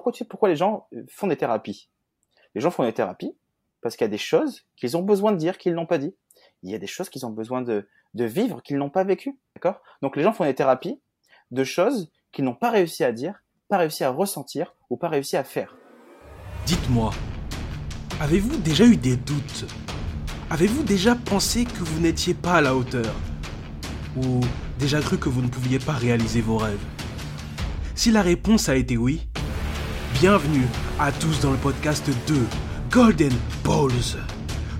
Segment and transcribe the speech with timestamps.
[0.00, 1.88] pourquoi les gens font des thérapies?
[2.54, 3.36] Les gens font des thérapies
[3.82, 6.14] parce qu'il y a des choses qu'ils ont besoin de dire qu'ils n'ont pas dit.
[6.62, 9.38] Il y a des choses qu'ils ont besoin de, de vivre qu'ils n'ont pas vécu.
[9.54, 9.80] D'accord?
[10.02, 11.00] Donc les gens font des thérapies
[11.50, 15.36] de choses qu'ils n'ont pas réussi à dire, pas réussi à ressentir ou pas réussi
[15.36, 15.76] à faire.
[16.66, 17.12] Dites-moi,
[18.20, 19.66] avez-vous déjà eu des doutes?
[20.50, 23.14] Avez-vous déjà pensé que vous n'étiez pas à la hauteur?
[24.16, 24.40] Ou
[24.78, 26.84] déjà cru que vous ne pouviez pas réaliser vos rêves?
[27.94, 29.28] Si la réponse a été oui,
[30.20, 30.66] bienvenue
[30.98, 32.34] à tous dans le podcast 2
[32.90, 34.16] Golden Balls,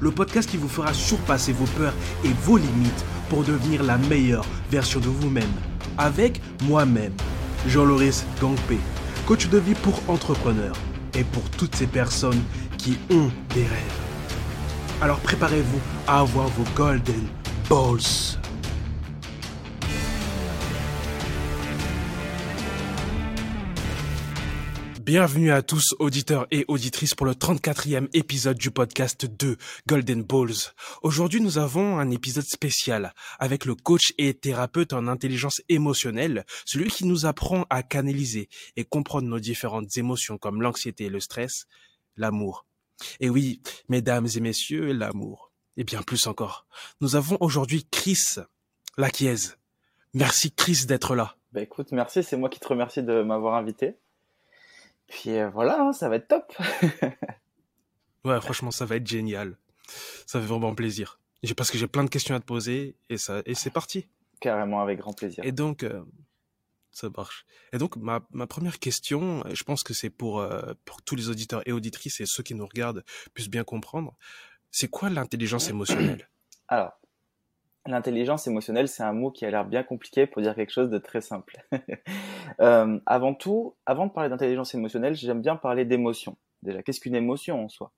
[0.01, 1.93] le podcast qui vous fera surpasser vos peurs
[2.25, 5.53] et vos limites pour devenir la meilleure version de vous-même.
[5.99, 7.13] Avec moi-même,
[7.67, 8.79] Jean-Loris Gangpé,
[9.27, 10.77] coach de vie pour entrepreneurs
[11.15, 12.43] et pour toutes ces personnes
[12.79, 14.01] qui ont des rêves.
[15.03, 17.27] Alors préparez-vous à avoir vos Golden
[17.69, 18.39] Balls.
[25.07, 30.75] Bienvenue à tous auditeurs et auditrices pour le 34e épisode du podcast de Golden Balls.
[31.01, 36.91] Aujourd'hui nous avons un épisode spécial avec le coach et thérapeute en intelligence émotionnelle, celui
[36.91, 41.69] qui nous apprend à canaliser et comprendre nos différentes émotions comme l'anxiété et le stress,
[42.17, 42.67] l'amour.
[43.21, 45.53] Et oui, mesdames et messieurs, l'amour.
[45.77, 46.67] Et bien plus encore.
[47.01, 48.41] Nous avons aujourd'hui Chris
[48.99, 49.55] Laquiez.
[50.15, 51.37] Merci Chris d'être là.
[51.53, 53.95] Bah écoute, merci, c'est moi qui te remercie de m'avoir invité.
[55.09, 56.53] Puis euh, voilà, hein, ça va être top.
[58.25, 59.57] ouais, franchement, ça va être génial.
[60.27, 61.21] Ça fait vraiment plaisir.
[61.57, 64.09] Parce que j'ai plein de questions à te poser et ça et c'est parti.
[64.41, 65.45] Carrément, avec grand plaisir.
[65.45, 66.03] Et donc, euh,
[66.91, 67.47] ça marche.
[67.73, 71.29] Et donc, ma, ma première question, je pense que c'est pour, euh, pour tous les
[71.29, 74.17] auditeurs et auditrices et ceux qui nous regardent puissent bien comprendre.
[74.71, 76.29] C'est quoi l'intelligence émotionnelle?
[76.69, 76.99] Alors,
[77.87, 80.99] L'intelligence émotionnelle, c'est un mot qui a l'air bien compliqué pour dire quelque chose de
[80.99, 81.57] très simple.
[82.61, 86.37] euh, avant tout, avant de parler d'intelligence émotionnelle, j'aime bien parler d'émotion.
[86.63, 87.93] Déjà, qu'est-ce qu'une émotion en soi?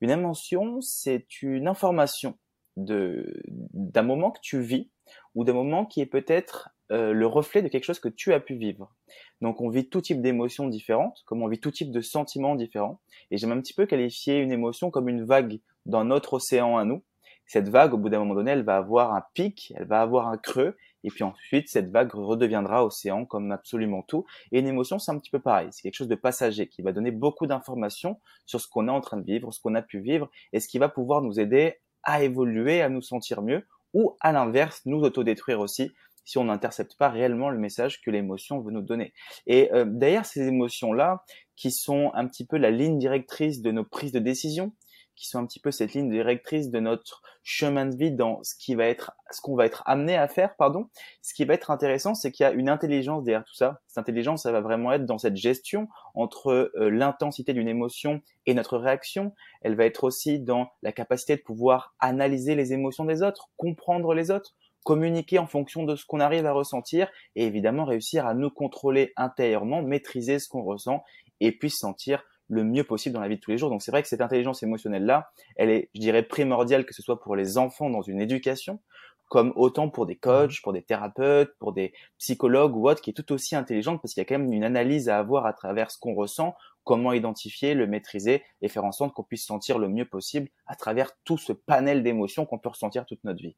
[0.00, 2.38] Une émotion, c'est une information
[2.76, 4.90] de d'un moment que tu vis
[5.34, 8.40] ou d'un moment qui est peut-être euh, le reflet de quelque chose que tu as
[8.40, 8.94] pu vivre.
[9.40, 13.00] Donc on vit tout type d'émotions différentes, comme on vit tout type de sentiments différents.
[13.30, 16.84] Et j'aime un petit peu qualifier une émotion comme une vague dans notre océan à
[16.84, 17.02] nous
[17.50, 20.28] cette vague, au bout d'un moment donné, elle va avoir un pic, elle va avoir
[20.28, 24.24] un creux, et puis ensuite, cette vague redeviendra océan comme absolument tout.
[24.52, 25.66] Et une émotion, c'est un petit peu pareil.
[25.72, 29.00] C'est quelque chose de passager qui va donner beaucoup d'informations sur ce qu'on est en
[29.00, 31.80] train de vivre, ce qu'on a pu vivre, et ce qui va pouvoir nous aider
[32.04, 35.90] à évoluer, à nous sentir mieux, ou à l'inverse, nous autodétruire aussi
[36.24, 39.12] si on n'intercepte pas réellement le message que l'émotion veut nous donner.
[39.48, 41.24] Et euh, d'ailleurs, ces émotions-là,
[41.56, 44.72] qui sont un petit peu la ligne directrice de nos prises de décision,
[45.20, 48.54] qui sont un petit peu cette ligne directrice de notre chemin de vie dans ce
[48.58, 50.86] qui va être, ce qu'on va être amené à faire, pardon.
[51.20, 53.80] Ce qui va être intéressant, c'est qu'il y a une intelligence derrière tout ça.
[53.86, 58.54] Cette intelligence, ça va vraiment être dans cette gestion entre euh, l'intensité d'une émotion et
[58.54, 59.34] notre réaction.
[59.60, 64.14] Elle va être aussi dans la capacité de pouvoir analyser les émotions des autres, comprendre
[64.14, 64.54] les autres,
[64.84, 69.12] communiquer en fonction de ce qu'on arrive à ressentir et évidemment réussir à nous contrôler
[69.16, 71.04] intérieurement, maîtriser ce qu'on ressent
[71.40, 73.70] et puis sentir le mieux possible dans la vie de tous les jours.
[73.70, 77.20] Donc c'est vrai que cette intelligence émotionnelle-là, elle est, je dirais, primordiale que ce soit
[77.20, 78.80] pour les enfants dans une éducation,
[79.28, 83.14] comme autant pour des coachs, pour des thérapeutes, pour des psychologues ou autres, qui est
[83.14, 85.92] tout aussi intelligente parce qu'il y a quand même une analyse à avoir à travers
[85.92, 89.88] ce qu'on ressent, comment identifier, le maîtriser et faire en sorte qu'on puisse sentir le
[89.88, 93.54] mieux possible à travers tout ce panel d'émotions qu'on peut ressentir toute notre vie.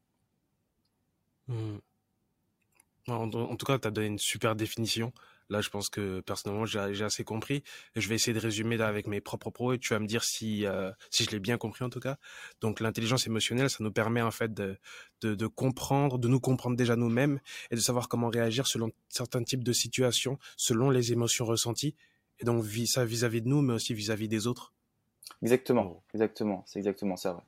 [1.47, 1.77] Hmm.
[3.07, 5.11] En, en, tout cas, tu as donné une super définition.
[5.49, 7.63] Là, je pense que personnellement, j'ai assez compris.
[7.95, 10.23] Je vais essayer de résumer là avec mes propres pros et tu vas me dire
[10.23, 12.17] si euh, si je l'ai bien compris en tout cas.
[12.61, 14.77] Donc, l'intelligence émotionnelle, ça nous permet en fait de,
[15.21, 17.39] de, de comprendre, de nous comprendre déjà nous-mêmes
[17.71, 21.95] et de savoir comment réagir selon certains types de situations, selon les émotions ressenties.
[22.39, 24.73] Et donc, ça vis-à-vis de nous, mais aussi vis-à-vis des autres.
[25.41, 27.35] Exactement, exactement, c'est exactement ça.
[27.35, 27.41] Ouais.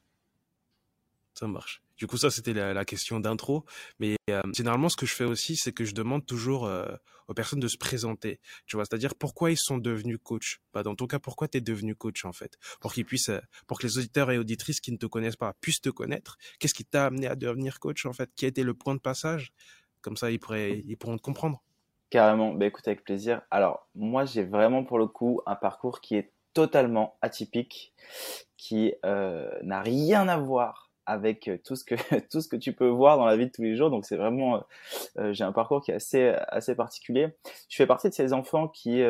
[1.34, 1.82] Ça marche.
[1.98, 3.66] Du coup, ça, c'était la, question d'intro.
[4.00, 6.86] Mais euh, généralement, ce que je fais aussi, c'est que je demande toujours euh,
[7.28, 8.40] aux personnes de se présenter.
[8.68, 10.62] Tu vois, c'est-à-dire pourquoi ils sont devenus coach?
[10.74, 12.58] Bah, dans ton cas, pourquoi tu es devenu coach, en fait?
[12.82, 15.54] Pour qu'ils puissent, euh, pour que les auditeurs et auditrices qui ne te connaissent pas
[15.62, 16.38] puissent te connaître.
[16.60, 18.30] Qu'est-ce qui t'a amené à devenir coach, en fait?
[18.36, 19.54] Qui a été le point de passage?
[20.02, 21.64] Comme ça, ils, pourraient, ils pourront te comprendre.
[22.10, 22.54] Carrément.
[22.54, 23.42] Bah, écoute, avec plaisir.
[23.52, 27.94] Alors, moi, j'ai vraiment, pour le coup, un parcours qui est totalement atypique,
[28.58, 31.96] qui n'a rien à voir avec euh, tout ce que
[32.32, 33.90] tout ce que tu peux voir dans la vie de tous les jours.
[33.90, 34.60] Donc c'est vraiment, euh,
[35.20, 37.30] euh, j'ai un parcours qui est assez assez particulier.
[37.70, 39.02] Je fais partie de ces enfants qui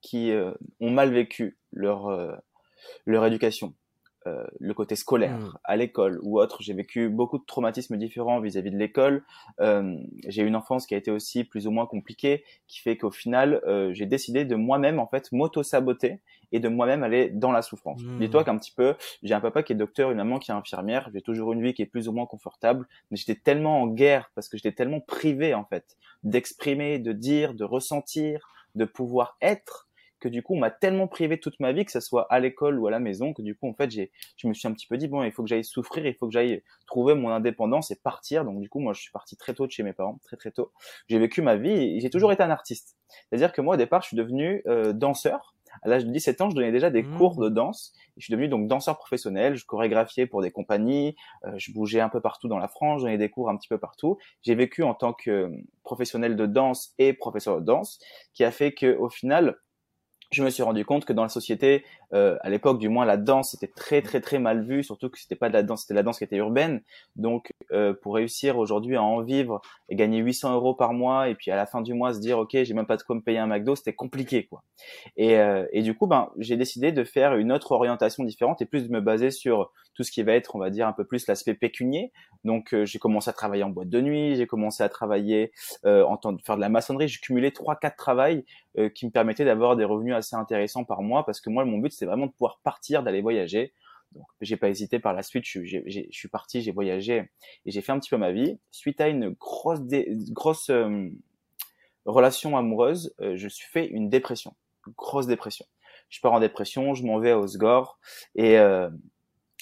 [0.00, 0.32] qui
[0.80, 2.40] ont mal vécu leur
[3.06, 3.74] leur éducation.
[4.26, 5.58] euh, le côté scolaire mmh.
[5.64, 6.58] à l'école ou autre.
[6.60, 9.24] J'ai vécu beaucoup de traumatismes différents vis-à-vis de l'école.
[9.60, 9.96] Euh,
[10.28, 13.10] j'ai eu une enfance qui a été aussi plus ou moins compliquée, qui fait qu'au
[13.10, 16.20] final, euh, j'ai décidé de moi-même en fait m'auto-saboter
[16.52, 18.02] et de moi-même aller dans la souffrance.
[18.02, 18.18] Mmh.
[18.18, 21.10] Dis-toi qu'un petit peu, j'ai un papa qui est docteur, une maman qui est infirmière,
[21.12, 24.30] j'ai toujours une vie qui est plus ou moins confortable, mais j'étais tellement en guerre
[24.34, 29.88] parce que j'étais tellement privé en fait d'exprimer, de dire, de ressentir, de pouvoir être
[30.20, 32.78] que du coup on m'a tellement privé toute ma vie que ce soit à l'école
[32.78, 34.86] ou à la maison que du coup en fait j'ai je me suis un petit
[34.86, 37.90] peu dit bon il faut que j'aille souffrir il faut que j'aille trouver mon indépendance
[37.90, 40.20] et partir donc du coup moi je suis parti très tôt de chez mes parents
[40.22, 40.72] très très tôt
[41.08, 43.74] j'ai vécu ma vie et j'ai toujours été un artiste c'est à dire que moi
[43.74, 46.90] au départ je suis devenu euh, danseur à l'âge de 17 ans, je donnais déjà
[46.90, 47.16] des mmh.
[47.16, 47.92] cours de danse.
[48.16, 49.56] je suis devenu donc danseur professionnel.
[49.56, 51.16] Je chorégraphiais pour des compagnies.
[51.44, 53.00] Euh, je bougeais un peu partout dans la France.
[53.00, 54.18] Je donnais des cours un petit peu partout.
[54.42, 55.50] J'ai vécu en tant que euh,
[55.82, 57.98] professionnel de danse et professeur de danse,
[58.34, 59.56] qui a fait que au final,
[60.30, 63.16] je me suis rendu compte que dans la société, euh, à l'époque du moins, la
[63.16, 65.94] danse était très très très mal vue, surtout que c'était pas de la danse, c'était
[65.94, 66.82] la danse qui était urbaine.
[67.16, 71.34] Donc, euh, pour réussir aujourd'hui à en vivre et gagner 800 euros par mois, et
[71.34, 73.20] puis à la fin du mois se dire ok, j'ai même pas de quoi me
[73.20, 74.62] payer un McDo, c'était compliqué quoi.
[75.16, 78.66] Et, euh, et du coup, ben, j'ai décidé de faire une autre orientation différente et
[78.66, 81.04] plus de me baser sur tout ce qui va être, on va dire, un peu
[81.04, 82.12] plus l'aspect pécunier.
[82.44, 85.52] Donc, euh, j'ai commencé à travailler en boîte de nuit, j'ai commencé à travailler
[85.84, 87.08] euh, en temps de faire de la maçonnerie.
[87.08, 88.44] J'ai cumulé trois, quatre travails
[88.78, 91.78] euh, qui me permettaient d'avoir des revenus assez intéressants par mois parce que moi, mon
[91.78, 93.72] but, c'était vraiment de pouvoir partir, d'aller voyager.
[94.12, 95.44] Donc, j'ai pas hésité par la suite.
[95.44, 97.30] Je, suis parti, j'ai voyagé
[97.64, 98.58] et j'ai fait un petit peu ma vie.
[98.72, 99.80] Suite à une grosse,
[100.30, 100.70] grosse
[102.04, 104.56] relation amoureuse, je suis fait une dépression,
[104.86, 105.64] une grosse dépression.
[106.08, 108.00] Je pars en dépression, je m'en vais à Osgore
[108.34, 108.58] et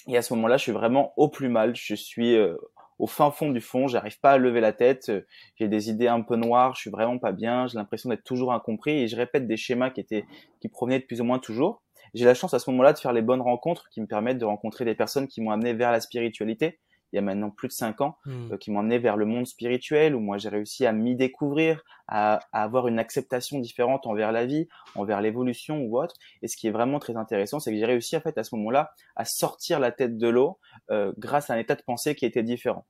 [0.07, 1.75] et à ce moment-là, je suis vraiment au plus mal.
[1.75, 2.55] Je suis euh,
[2.97, 3.87] au fin fond du fond.
[3.87, 5.11] J'arrive pas à lever la tête.
[5.55, 6.75] J'ai des idées un peu noires.
[6.75, 7.67] Je suis vraiment pas bien.
[7.67, 10.25] J'ai l'impression d'être toujours incompris et je répète des schémas qui étaient,
[10.61, 11.83] qui provenaient de plus ou moins toujours.
[12.13, 14.45] J'ai la chance à ce moment-là de faire les bonnes rencontres qui me permettent de
[14.45, 16.79] rencontrer des personnes qui m'ont amené vers la spiritualité
[17.11, 18.51] il y a maintenant plus de cinq ans, mmh.
[18.53, 21.83] euh, qui m'ont amené vers le monde spirituel, où moi j'ai réussi à m'y découvrir,
[22.07, 26.15] à, à, avoir une acceptation différente envers la vie, envers l'évolution ou autre.
[26.41, 28.55] Et ce qui est vraiment très intéressant, c'est que j'ai réussi en fait à ce
[28.55, 30.59] moment-là à sortir la tête de l'eau
[30.91, 32.85] euh, grâce à un état de pensée qui était différent.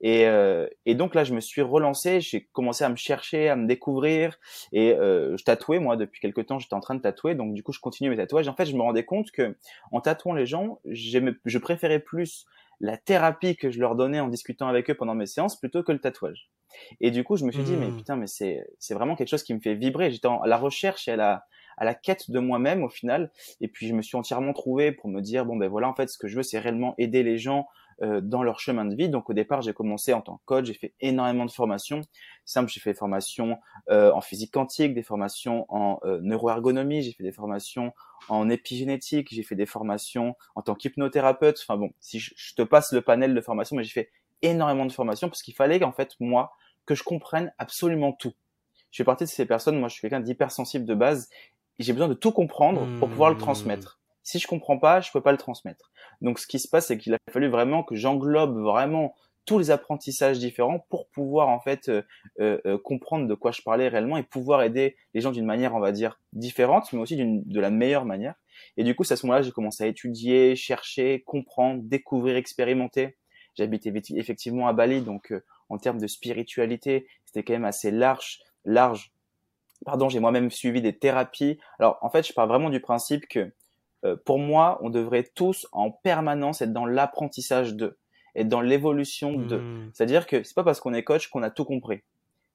[0.00, 3.56] Et, euh, et, donc là, je me suis relancé, j'ai commencé à me chercher, à
[3.56, 4.38] me découvrir,
[4.72, 6.58] et euh, je tatouais moi depuis quelques temps.
[6.58, 8.48] J'étais en train de tatouer, donc du coup, je continue mes tatouages.
[8.48, 9.56] En fait, je me rendais compte que
[9.92, 12.46] en tatouant les gens, je préférais plus
[12.80, 15.92] la thérapie que je leur donnais en discutant avec eux pendant mes séances plutôt que
[15.92, 16.48] le tatouage.
[17.00, 17.96] Et du coup, je me suis dit, mais hmm.
[17.96, 20.10] putain, mais c'est, c'est vraiment quelque chose qui me fait vibrer.
[20.10, 21.44] J'étais à la recherche et à la,
[21.76, 23.32] à la quête de moi-même au final.
[23.60, 26.08] Et puis, je me suis entièrement trouvé pour me dire, bon, ben voilà, en fait,
[26.08, 27.66] ce que je veux, c'est réellement aider les gens
[28.02, 29.08] euh, dans leur chemin de vie.
[29.08, 32.00] Donc au départ, j'ai commencé en tant que coach, j'ai fait énormément de formations.
[32.44, 33.58] Simple, j'ai fait des formations
[33.90, 37.92] euh, en physique quantique, des formations en euh, neuroergonomie, j'ai fait des formations
[38.28, 41.58] en épigénétique, j'ai fait des formations en tant qu'hypnothérapeute.
[41.60, 44.10] Enfin bon, si je, te passe le panel de formations, mais j'ai fait
[44.42, 46.52] énormément de formations parce qu'il fallait qu'en fait moi
[46.86, 48.32] que je comprenne absolument tout.
[48.92, 49.78] Je fais partie de ces personnes.
[49.78, 51.28] Moi, je suis quelqu'un d'hypersensible de base.
[51.78, 53.40] J'ai besoin de tout comprendre pour pouvoir le mmh.
[53.40, 54.00] transmettre.
[54.22, 55.90] Si je comprends pas, je peux pas le transmettre.
[56.20, 59.14] Donc, ce qui se passe, c'est qu'il a fallu vraiment que j'englobe vraiment
[59.48, 62.02] tous les apprentissages différents pour pouvoir en fait euh,
[62.38, 65.74] euh, euh, comprendre de quoi je parlais réellement et pouvoir aider les gens d'une manière,
[65.74, 68.34] on va dire, différente, mais aussi de la meilleure manière.
[68.76, 73.16] Et du coup, c'est à ce moment-là j'ai commencé à étudier, chercher, comprendre, découvrir, expérimenter.
[73.54, 75.32] J'habitais effectivement à Bali, donc
[75.70, 79.12] en termes de spiritualité, c'était quand même assez large, large.
[79.86, 81.58] Pardon, j'ai moi-même suivi des thérapies.
[81.78, 83.50] Alors en fait, je pars vraiment du principe que
[84.04, 87.98] euh, pour moi, on devrait tous en permanence être dans l'apprentissage de,
[88.34, 89.58] être dans l'évolution de.
[89.58, 89.90] Hmm.
[89.92, 92.02] C'est-à-dire que c'est pas parce qu'on est coach qu'on a tout compris.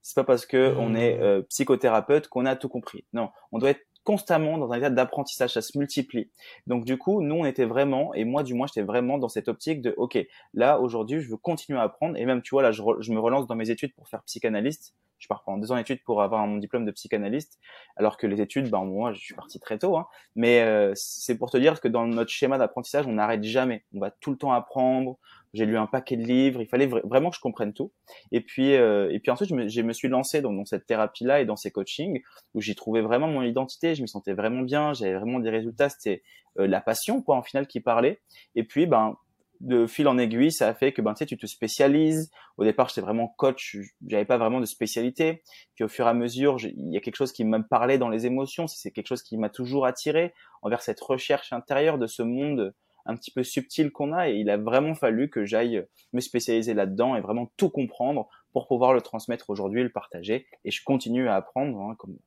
[0.01, 1.21] C'est pas parce que on est hmm.
[1.21, 3.05] euh, psychothérapeute qu'on a tout compris.
[3.13, 6.29] Non, on doit être constamment dans un état d'apprentissage, ça se multiplie.
[6.67, 9.47] Donc du coup, nous on était vraiment, et moi du moins j'étais vraiment dans cette
[9.47, 10.17] optique de, ok,
[10.53, 13.19] là aujourd'hui je veux continuer à apprendre, et même tu vois là je, je me
[13.19, 14.93] relance dans mes études pour faire psychanalyste,
[15.23, 17.57] je pars pendant deux ans d'études pour avoir mon diplôme de psychanalyste,
[17.95, 19.95] alors que les études, ben moi, je suis parti très tôt.
[19.97, 20.05] Hein.
[20.35, 23.85] Mais euh, c'est pour te dire que dans notre schéma d'apprentissage, on n'arrête jamais.
[23.95, 25.17] On va tout le temps apprendre.
[25.53, 26.61] J'ai lu un paquet de livres.
[26.61, 27.93] Il fallait vraiment que je comprenne tout.
[28.31, 31.55] Et puis, euh, et puis ensuite, je me, suis lancé dans, cette thérapie-là et dans
[31.55, 32.21] ces coachings
[32.53, 33.95] où j'ai trouvé vraiment mon identité.
[33.95, 34.93] Je me sentais vraiment bien.
[34.93, 35.87] J'avais vraiment des résultats.
[35.87, 36.21] C'était
[36.59, 38.19] euh, la passion, quoi, en final, qui parlait.
[38.55, 39.15] Et puis, ben,
[39.63, 42.29] de fil en aiguille, ça a fait que ben tu sais, tu te spécialises.
[42.57, 45.41] Au départ, j'étais vraiment coach, j'avais pas vraiment de spécialité.
[45.75, 48.09] Puis au fur et à mesure, il y a quelque chose qui me parlait dans
[48.09, 48.67] les émotions.
[48.67, 52.73] C'est quelque chose qui m'a toujours attiré envers cette recherche intérieure de ce monde
[53.05, 54.29] un petit peu subtil qu'on a.
[54.29, 58.67] Et il a vraiment fallu que j'aille me spécialiser là-dedans et vraiment tout comprendre pour
[58.67, 60.45] pouvoir le transmettre aujourd'hui, le partager.
[60.65, 61.79] Et je continue à apprendre.
[61.79, 62.17] Hein, comme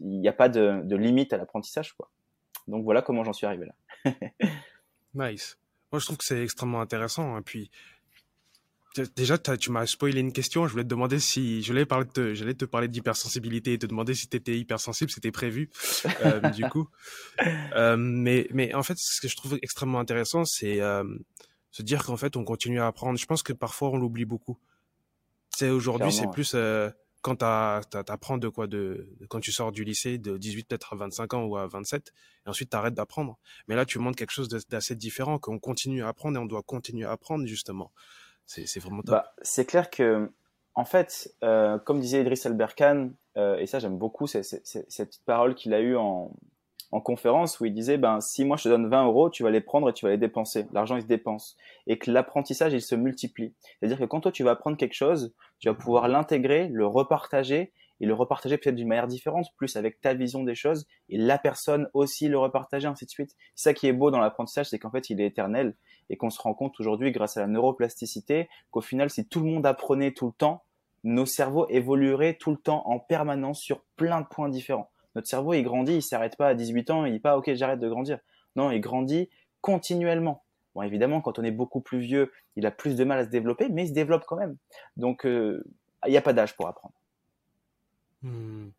[0.00, 2.10] il n'y a pas de, de limite à l'apprentissage, quoi.
[2.66, 4.12] Donc voilà comment j'en suis arrivé là.
[5.14, 5.56] nice.
[5.94, 7.36] Moi, je trouve que c'est extrêmement intéressant.
[7.36, 7.42] Et hein.
[7.42, 7.70] puis,
[9.14, 10.66] déjà, tu m'as spoilé une question.
[10.66, 13.86] Je voulais te demander si, je voulais parler de, j'allais te parler d'hypersensibilité et te
[13.86, 15.12] demander si tu étais hypersensible.
[15.12, 15.70] C'était prévu,
[16.24, 16.88] euh, du coup.
[17.76, 21.04] Euh, mais, mais en fait, ce que je trouve extrêmement intéressant, c'est euh,
[21.70, 23.16] se dire qu'en fait, on continue à apprendre.
[23.16, 24.58] Je pense que parfois, on l'oublie beaucoup.
[25.50, 26.90] C'est aujourd'hui, c'est plus euh,
[27.24, 27.44] quand tu
[28.12, 31.44] apprends de quoi de, quand tu sors du lycée de 18 peut-être à 25 ans
[31.44, 32.12] ou à 27
[32.46, 33.38] et ensuite tu arrêtes d'apprendre.
[33.66, 36.62] Mais là tu montres quelque chose d'assez différent qu'on continue à apprendre et on doit
[36.62, 37.92] continuer à apprendre justement.
[38.44, 39.14] C'est vraiment top.
[39.14, 40.30] Bah, c'est clair que
[40.74, 45.54] en fait euh, comme disait Idriss Albert Khan euh, et ça j'aime beaucoup cette parole
[45.54, 46.30] qu'il a eue en,
[46.94, 49.50] en conférence où il disait ben si moi je te donne 20 euros, tu vas
[49.50, 50.66] les prendre et tu vas les dépenser.
[50.72, 51.56] L'argent il se dépense
[51.88, 53.52] et que l'apprentissage il se multiplie.
[53.58, 57.72] C'est-à-dire que quand toi tu vas apprendre quelque chose, tu vas pouvoir l'intégrer, le repartager
[58.00, 61.36] et le repartager peut-être d'une manière différente, plus avec ta vision des choses et la
[61.36, 63.34] personne aussi le repartager ainsi de suite.
[63.56, 65.74] C'est ça qui est beau dans l'apprentissage, c'est qu'en fait il est éternel
[66.10, 69.46] et qu'on se rend compte aujourd'hui grâce à la neuroplasticité qu'au final si tout le
[69.46, 70.62] monde apprenait tout le temps,
[71.02, 74.92] nos cerveaux évolueraient tout le temps en permanence sur plein de points différents.
[75.14, 77.80] Notre cerveau, il grandit, il s'arrête pas à 18 ans, il dit pas, ok, j'arrête
[77.80, 78.18] de grandir.
[78.56, 79.28] Non, il grandit
[79.60, 80.44] continuellement.
[80.74, 83.30] Bon, évidemment, quand on est beaucoup plus vieux, il a plus de mal à se
[83.30, 84.56] développer, mais il se développe quand même.
[84.96, 85.62] Donc, euh,
[86.06, 86.94] il n'y a pas d'âge pour apprendre.
[88.22, 88.70] Hmm.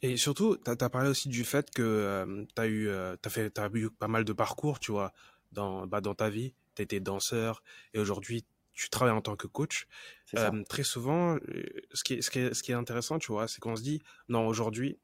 [0.00, 3.58] Et surtout, tu as, parlé aussi du fait que euh, tu as, eu, euh, fait,
[3.58, 5.12] as eu pas mal de parcours, tu vois,
[5.52, 6.54] dans, bah, dans ta vie.
[6.74, 8.44] Tu étais danseur et aujourd'hui,
[8.78, 9.88] tu travailles en tant que coach.
[10.36, 13.32] Euh, très souvent, euh, ce qui, est, ce, qui est, ce qui est intéressant, tu
[13.32, 14.98] vois, c'est qu'on se dit, non, aujourd'hui,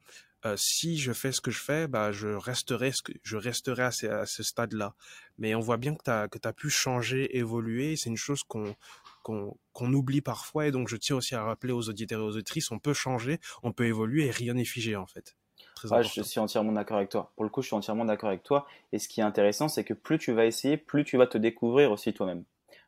[0.46, 3.82] euh, si je fais ce que je fais, bah, je resterai, ce que, je resterai
[3.82, 4.94] à ce, à ce stade-là.
[5.38, 7.96] Mais on voit bien que tu as, que as pu changer, évoluer.
[7.96, 8.76] C'est une chose qu'on
[9.22, 10.66] qu'on oublie parfois.
[10.66, 13.40] Et donc, je tiens aussi à rappeler aux auditeurs et aux auditrices, on peut changer,
[13.62, 15.34] on peut évoluer et rien n'est figé, en fait.
[15.76, 17.32] Très je suis entièrement d'accord avec toi.
[17.34, 18.66] Pour le coup, je suis entièrement d'accord avec toi.
[18.92, 21.38] Et ce qui est intéressant, c'est que plus tu vas essayer, plus tu vas te
[21.38, 22.44] découvrir aussi toi-même.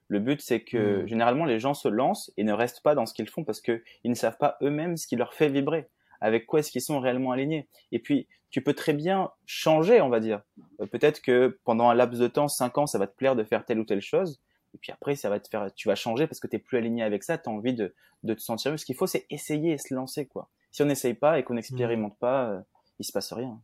[0.09, 1.07] Le but, c'est que hmm.
[1.07, 3.83] généralement les gens se lancent et ne restent pas dans ce qu'ils font parce qu'ils
[4.05, 5.89] ne savent pas eux-mêmes ce qui leur fait vibrer.
[6.21, 10.09] Avec quoi est-ce qu'ils sont réellement alignés Et puis, tu peux très bien changer, on
[10.09, 10.41] va dire.
[10.81, 13.45] Euh, peut-être que pendant un laps de temps, 5 ans, ça va te plaire de
[13.45, 14.41] faire telle ou telle chose.
[14.75, 16.79] Et puis après, ça va te faire, tu vas changer parce que tu n'es plus
[16.79, 18.77] aligné avec ça, tu as envie de, de, te sentir mieux.
[18.77, 20.27] Ce qu'il faut, c'est essayer et se lancer.
[20.27, 20.49] quoi.
[20.71, 22.21] Si on n'essaye pas et qu'on n'expérimente hmm.
[22.21, 22.61] pas, euh,
[22.99, 23.61] il se passe rien.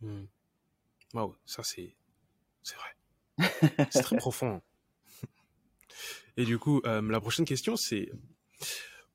[0.00, 0.24] Mmh.
[1.14, 1.94] Wow, ça c'est,
[2.62, 3.48] c'est vrai.
[3.90, 4.60] c'est très profond.
[6.36, 8.10] Et du coup, euh, la prochaine question, c'est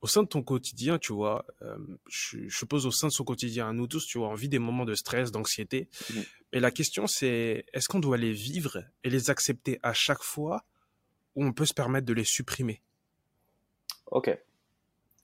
[0.01, 3.23] au sein de ton quotidien, tu vois, euh, je, je, pose au sein de son
[3.23, 5.87] quotidien, nous tous, tu vois, on vit des moments de stress, d'anxiété.
[6.09, 6.19] Mmh.
[6.51, 10.65] Et la question, c'est est-ce qu'on doit les vivre et les accepter à chaque fois
[11.35, 12.81] ou on peut se permettre de les supprimer?
[14.11, 14.37] Ok.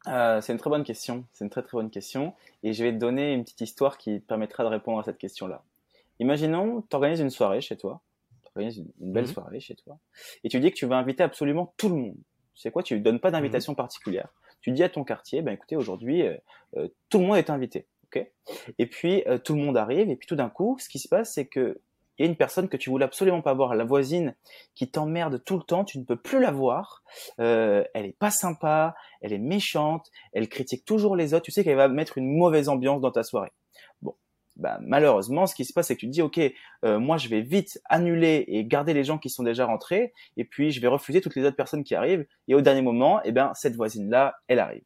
[0.07, 1.25] Euh, c'est une très bonne question.
[1.33, 2.33] C'est une très très bonne question.
[2.63, 5.63] Et je vais te donner une petite histoire qui permettra de répondre à cette question-là.
[6.19, 8.01] Imaginons, tu organises une soirée chez toi
[8.57, 9.31] une, belle mhm.
[9.31, 9.99] soirée chez toi,
[10.43, 12.17] et tu dis que tu vas inviter absolument tout le monde.
[12.55, 12.83] Tu sais quoi?
[12.83, 13.77] Tu ne donnes pas d'invitation mhm.
[13.77, 14.29] particulière.
[14.61, 16.35] Tu dis à ton quartier, ben écoutez, aujourd'hui, euh,
[16.75, 17.87] euh, tout le monde est invité.
[18.05, 18.29] ok?
[18.77, 21.07] Et puis, euh, tout le monde arrive, et puis tout d'un coup, ce qui se
[21.07, 21.79] passe, c'est que
[22.17, 24.35] il y a une personne que tu voulais absolument pas voir, la voisine
[24.75, 27.01] qui t'emmerde tout le temps, tu ne peux plus la voir,
[27.37, 31.77] elle est pas sympa, elle est méchante, elle critique toujours les autres, tu sais qu'elle
[31.77, 33.53] va mettre une mauvaise ambiance dans ta soirée.
[34.59, 36.39] Bah, malheureusement, ce qui se passe, c'est que tu te dis, OK,
[36.83, 40.43] euh, moi, je vais vite annuler et garder les gens qui sont déjà rentrés, et
[40.43, 43.31] puis je vais refuser toutes les autres personnes qui arrivent, et au dernier moment, eh
[43.31, 44.83] ben, cette voisine-là, elle arrive.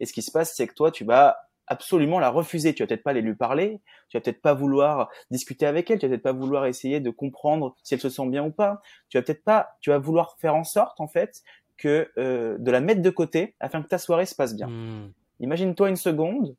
[0.00, 1.36] Et ce qui se passe, c'est que toi, tu vas
[1.68, 2.74] absolument la refuser.
[2.74, 5.98] Tu vas peut-être pas aller lui parler, tu vas peut-être pas vouloir discuter avec elle,
[5.98, 8.82] tu vas peut-être pas vouloir essayer de comprendre si elle se sent bien ou pas.
[9.08, 11.42] Tu vas peut-être pas, tu vas vouloir faire en sorte, en fait,
[11.78, 14.66] que euh, de la mettre de côté afin que ta soirée se passe bien.
[14.66, 15.12] Hmm.
[15.40, 16.56] Imagine-toi une seconde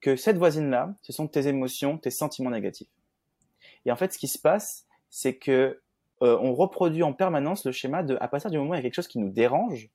[0.00, 2.88] que cette voisine-là, ce sont tes émotions, tes sentiments négatifs.
[3.84, 5.80] Et en fait, ce qui se passe, c'est que
[6.22, 8.80] euh, on reproduit en permanence le schéma de, à partir du moment où il y
[8.80, 9.88] a quelque chose qui nous dérange,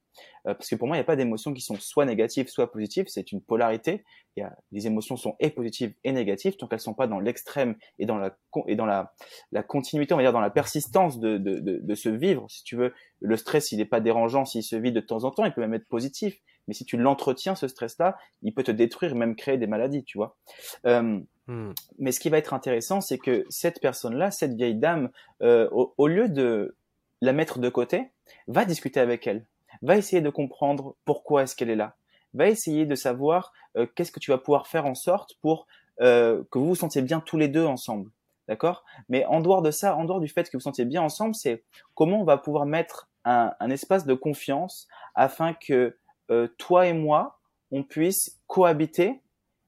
[0.47, 2.71] euh, parce que pour moi, il n'y a pas d'émotions qui sont soit négatives, soit
[2.71, 4.03] positives, c'est une polarité.
[4.35, 7.19] Il y a, les émotions sont et positives et négatives, tant qu'elles sont pas dans
[7.19, 8.35] l'extrême et dans la
[8.67, 9.13] et dans la,
[9.51, 12.49] la continuité, on va dire dans la persistance de, de, de, de se vivre.
[12.49, 15.31] Si tu veux, le stress, il n'est pas dérangeant s'il se vit de temps en
[15.31, 16.39] temps, il peut même être positif.
[16.67, 20.17] Mais si tu l'entretiens, ce stress-là, il peut te détruire, même créer des maladies, tu
[20.17, 20.37] vois.
[20.85, 21.73] Euh, hmm.
[21.99, 25.09] Mais ce qui va être intéressant, c'est que cette personne-là, cette vieille dame,
[25.41, 26.75] euh, au, lieu de
[27.21, 28.11] la mettre de côté,
[28.47, 29.45] va discuter avec elle,
[29.81, 31.95] va essayer de comprendre pourquoi est-ce qu'elle est là,
[32.33, 35.67] va essayer de savoir euh, qu'est-ce que tu vas pouvoir faire en sorte pour
[35.97, 38.11] que vous vous sentiez bien tous les deux ensemble.
[38.49, 38.83] D'accord?
[39.07, 41.33] Mais en dehors de ça, en dehors du fait que vous vous sentiez bien ensemble,
[41.33, 45.95] c'est comment on va pouvoir mettre un, un espace de confiance afin que
[46.31, 47.39] euh, toi et moi,
[47.71, 49.21] on puisse cohabiter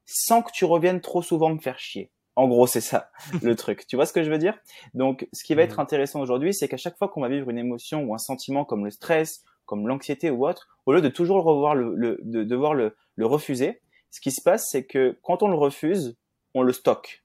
[0.05, 2.11] sans que tu reviennes trop souvent me faire chier.
[2.35, 3.09] En gros, c'est ça
[3.41, 3.87] le truc.
[3.87, 4.57] Tu vois ce que je veux dire?
[4.93, 5.81] Donc, ce qui va être Mhm.
[5.81, 8.85] intéressant aujourd'hui, c'est qu'à chaque fois qu'on va vivre une émotion ou un sentiment comme
[8.85, 12.43] le stress, comme l'anxiété ou autre, au lieu de toujours le revoir, le, le- de
[12.43, 16.15] devoir le, le refuser, ce qui se passe, c'est que quand on le refuse,
[16.53, 17.23] on le stocke.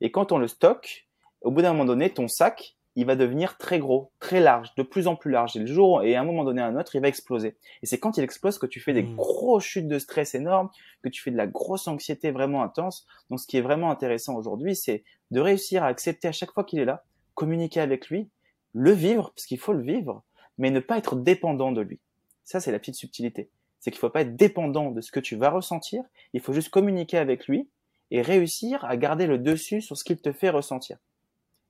[0.00, 1.08] Et quand on le stocke,
[1.40, 4.82] au bout d'un moment donné, ton sac, il va devenir très gros, très large, de
[4.82, 5.56] plus en plus large.
[5.56, 7.56] Et le jour, et à un moment donné à un autre, il va exploser.
[7.82, 9.16] Et c'est quand il explose que tu fais des Mhm.
[9.16, 10.68] grosses chutes de stress énormes,
[11.02, 13.06] que tu fais de la grosse anxiété vraiment intense.
[13.30, 16.64] Donc, ce qui est vraiment intéressant aujourd'hui, c'est de réussir à accepter à chaque fois
[16.64, 18.28] qu'il est là, communiquer avec lui,
[18.74, 20.22] le vivre, parce qu'il faut le vivre,
[20.58, 21.98] mais ne pas être dépendant de lui.
[22.44, 23.50] Ça, c'est la petite subtilité.
[23.80, 26.04] C'est qu'il faut pas être dépendant de ce que tu vas ressentir.
[26.34, 27.68] Il faut juste communiquer avec lui
[28.10, 30.98] et réussir à garder le dessus sur ce qu'il te fait ressentir.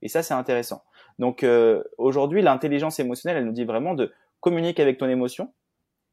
[0.02, 0.82] Et ça, c'est intéressant.
[1.18, 5.52] Donc euh, aujourd'hui, l'intelligence émotionnelle, elle nous dit vraiment de communiquer avec ton émotion,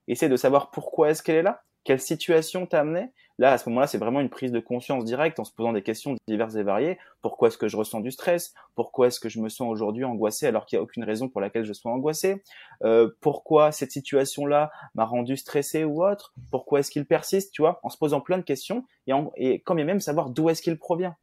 [0.08, 3.12] essayer de savoir pourquoi est-ce qu'elle est là, quelle situation t'a amené.
[3.38, 5.82] Là, à ce moment-là, c'est vraiment une prise de conscience directe en se posant des
[5.82, 7.00] questions diverses et variées.
[7.22, 8.54] Pourquoi est-ce que je ressens du stress?
[8.76, 11.40] Pourquoi est-ce que je me sens aujourd'hui angoissé alors qu'il n'y a aucune raison pour
[11.40, 12.44] laquelle je sois angoissé?
[12.84, 16.34] Euh, Pourquoi cette situation-là m'a rendu stressé ou autre?
[16.52, 17.54] Pourquoi est-ce qu'il persiste?
[17.54, 20.50] Tu vois, en se posant plein de questions et, en, et quand même savoir d'où
[20.50, 21.16] est-ce qu'il provient.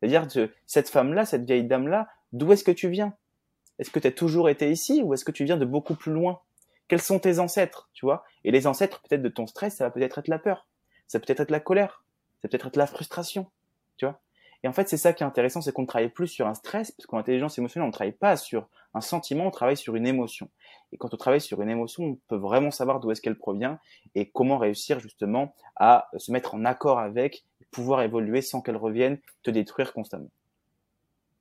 [0.00, 3.14] C'est-à-dire que cette femme-là, cette vieille dame-là, d'où est-ce que tu viens?
[3.78, 6.12] Est-ce que tu as toujours été ici ou est-ce que tu viens de beaucoup plus
[6.12, 6.40] loin?
[6.88, 8.24] Quels sont tes ancêtres, tu vois?
[8.44, 10.68] Et les ancêtres peut-être de ton stress, ça va peut-être être la peur,
[11.06, 12.04] ça peut être la colère,
[12.40, 13.50] ça peut être être la frustration,
[13.96, 14.20] tu vois?
[14.64, 16.54] Et en fait, c'est ça qui est intéressant, c'est qu'on ne travaille plus sur un
[16.54, 19.96] stress, parce qu'en intelligence émotionnelle, on ne travaille pas sur un sentiment, on travaille sur
[19.96, 20.48] une émotion.
[20.92, 23.80] Et quand on travaille sur une émotion, on peut vraiment savoir d'où est-ce qu'elle provient
[24.14, 29.18] et comment réussir justement à se mettre en accord avec, pouvoir évoluer sans qu'elle revienne
[29.42, 30.30] te détruire constamment.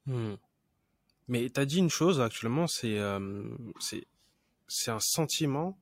[0.07, 0.35] Hmm.
[1.31, 3.41] Mais t'as dit une chose actuellement, c'est euh,
[3.79, 4.03] c'est
[4.67, 5.77] c'est un sentiment,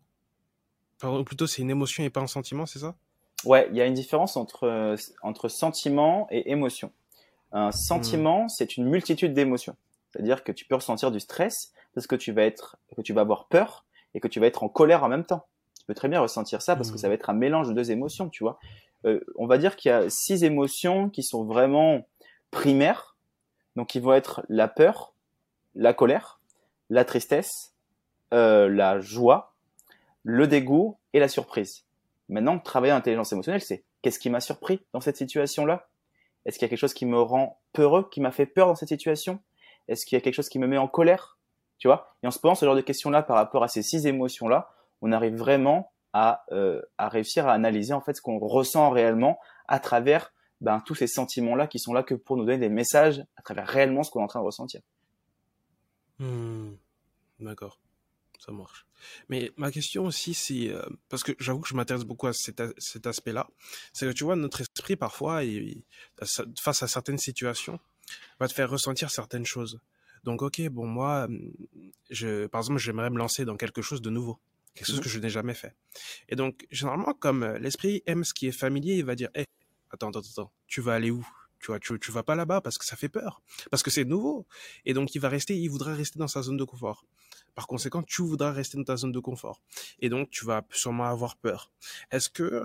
[1.04, 2.96] ou plutôt c'est une émotion et pas un sentiment, c'est ça?
[3.46, 6.92] Ouais, il y a une différence entre, euh, entre sentiment et émotion.
[7.52, 9.76] Un sentiment, c'est une multitude d'émotions.
[10.12, 13.22] C'est-à-dire que tu peux ressentir du stress parce que tu vas être, que tu vas
[13.22, 15.48] avoir peur et que tu vas être en colère en même temps.
[15.80, 17.90] Tu peux très bien ressentir ça parce que ça va être un mélange de deux
[17.90, 18.60] émotions, tu vois.
[19.06, 22.08] Euh, on va dire qu'il y a six émotions qui sont vraiment
[22.52, 23.18] primaires.
[23.76, 25.16] Donc, ils vont être la peur,
[25.80, 26.42] la colère,
[26.90, 27.74] la tristesse,
[28.34, 29.56] euh, la joie,
[30.24, 31.86] le dégoût et la surprise.
[32.28, 35.88] Maintenant, travailler l'intelligence émotionnelle, c'est qu'est-ce qui m'a surpris dans cette situation-là?
[36.46, 38.76] Est-ce qu'il y a quelque chose qui me rend peureux, qui m'a fait peur dans
[38.76, 39.40] cette situation?
[39.88, 41.40] Est-ce qu'il y a quelque chose qui me met en colère?
[41.78, 42.14] Tu vois?
[42.24, 44.70] Et en se posant ce genre de questions-là par rapport à ces six émotions-là,
[45.02, 49.40] on arrive vraiment à, euh, à réussir à analyser en fait ce qu'on ressent réellement
[49.70, 53.24] à travers ben, tous ces sentiments-là qui sont là que pour nous donner des messages
[53.38, 54.82] à travers réellement ce qu'on est en train de ressentir.
[56.20, 56.74] Hmm.
[57.40, 57.80] D'accord,
[58.40, 58.86] ça marche.
[59.30, 62.60] Mais ma question aussi, c'est euh, parce que j'avoue que je m'intéresse beaucoup à cet,
[62.62, 63.50] a- cet aspect-là,
[63.94, 65.84] c'est que tu vois notre esprit parfois, il- il-
[66.60, 67.80] face à certaines situations,
[68.40, 69.80] va te faire ressentir certaines choses.
[70.26, 71.54] Donc ok, bon moi, hum,
[72.10, 74.40] je, par exemple, j'aimerais me lancer dans quelque chose de nouveau,
[74.76, 75.04] quelque chose Mhm.
[75.04, 75.76] que je n'ai jamais fait.
[76.30, 79.46] Et donc généralement, comme euh, l'esprit aime ce qui est familier, il va dire, hé,
[79.92, 81.26] attends, attends, attends, tu vas aller où?
[81.60, 84.06] Tu vois, tu, tu vas pas là-bas parce que ça fait peur, parce que c'est
[84.06, 84.46] nouveau.
[84.86, 87.06] Et donc, il va rester, il voudra rester dans sa zone de confort.
[87.56, 89.62] Par conséquent, tu voudras rester dans ta zone de confort.
[90.00, 91.72] Et donc, tu vas sûrement avoir peur.
[92.12, 92.64] Est-ce que,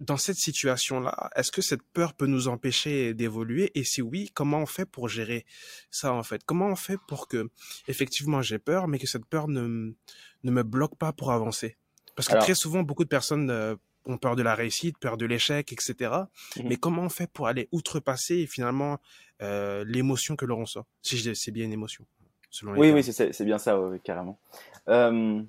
[0.00, 3.70] dans cette situation-là, est-ce que cette peur peut nous empêcher d'évoluer?
[3.74, 5.46] Et si oui, comment on fait pour gérer
[5.90, 6.42] ça, en fait?
[6.44, 7.50] Comment on fait pour que,
[7.88, 9.92] effectivement, j'ai peur, mais que cette peur ne,
[10.44, 11.76] me bloque pas pour avancer?
[12.16, 13.76] Parce que Alors- très souvent, beaucoup de personnes euh,
[14.10, 15.94] ont peur de la réussite, peur de l'échec, etc.
[16.56, 16.68] Mhm.
[16.68, 18.98] Mais comment on fait pour aller outrepaser finalement
[19.42, 22.04] euh, l'émotion que l'on ressent Si c'est bien une émotion,
[22.50, 24.38] selon Oui, oui, c'est- bien ça, carrément.
[24.88, 25.42] Euh,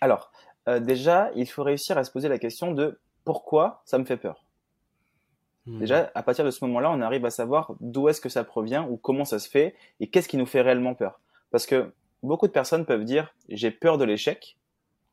[0.00, 0.32] alors,
[0.68, 4.16] euh, déjà, il faut réussir à se poser la question de pourquoi ça me fait
[4.16, 4.44] peur.
[5.66, 5.78] Hmm.
[5.78, 8.86] Déjà, à partir de ce moment-là, on arrive à savoir d'où est-ce que ça provient
[8.88, 11.20] ou comment ça se fait et qu'est-ce qui nous fait réellement peur.
[11.50, 11.92] Parce que
[12.22, 14.56] beaucoup de personnes peuvent dire j'ai peur de l'échec,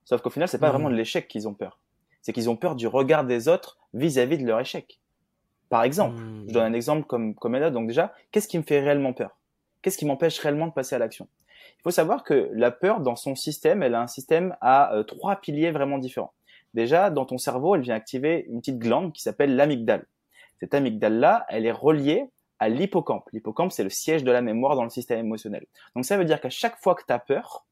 [0.05, 0.73] sauf qu'au final, c'est pas Mhm.
[0.73, 1.79] vraiment de l'échec qu'ils ont peur.
[2.21, 4.99] C'est qu'ils ont peur du regard des autres vis-à-vis de leur échec.
[5.69, 6.45] Par exemple, Hmm.
[6.47, 7.57] je donne un exemple comme comme.
[7.71, 9.37] Donc déjà, qu'est-ce qui me fait réellement peur?
[9.81, 11.27] Qu'est-ce qui m'empêche réellement de passer à l'action?
[11.79, 15.03] Il faut savoir que la peur, dans son système, elle a un système à euh,
[15.03, 16.33] trois piliers vraiment différents.
[16.73, 20.05] Déjà, dans ton cerveau, elle vient activer une petite glande qui s'appelle l'amygdale.
[20.59, 22.25] Cette amygdale-là, elle est reliée
[22.59, 23.29] à l'hippocampe.
[23.31, 25.65] L'hippocampe, c'est le siège de la mémoire dans le système émotionnel.
[25.95, 27.65] Donc ça veut dire qu'à chaque fois que tu as peur,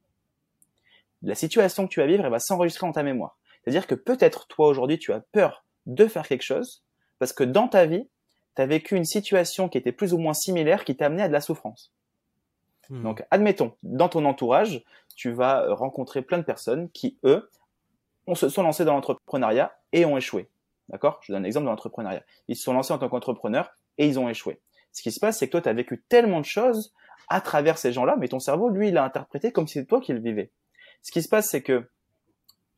[1.23, 3.37] la situation que tu vas vivre, elle va s'enregistrer dans ta mémoire.
[3.65, 6.83] C'est-à-dire que peut-être toi aujourd'hui, tu as peur de faire quelque chose
[7.19, 8.07] parce que dans ta vie,
[8.55, 11.27] tu as vécu une situation qui était plus ou moins similaire qui t'a amené à
[11.27, 11.91] de la souffrance.
[12.89, 13.03] Hmm.
[13.03, 14.83] Donc, admettons, dans ton entourage,
[15.15, 17.49] tu vas euh, rencontrer plein de personnes qui, eux,
[18.27, 20.49] ont se sont lancés dans l'entrepreneuriat et ont échoué.
[20.89, 21.19] D'accord?
[21.23, 22.23] Je donne un exemple de l'entrepreneuriat.
[22.47, 24.61] Ils se sont lancés en tant qu'entrepreneurs et ils ont échoué.
[24.91, 26.93] Ce qui se passe, c'est que toi, tu as vécu tellement de choses
[27.27, 29.99] à travers ces gens-là, mais ton cerveau, lui, il a interprété comme si c'était toi
[29.99, 30.51] qui le vivais.
[31.01, 31.89] Ce qui se passe, c'est que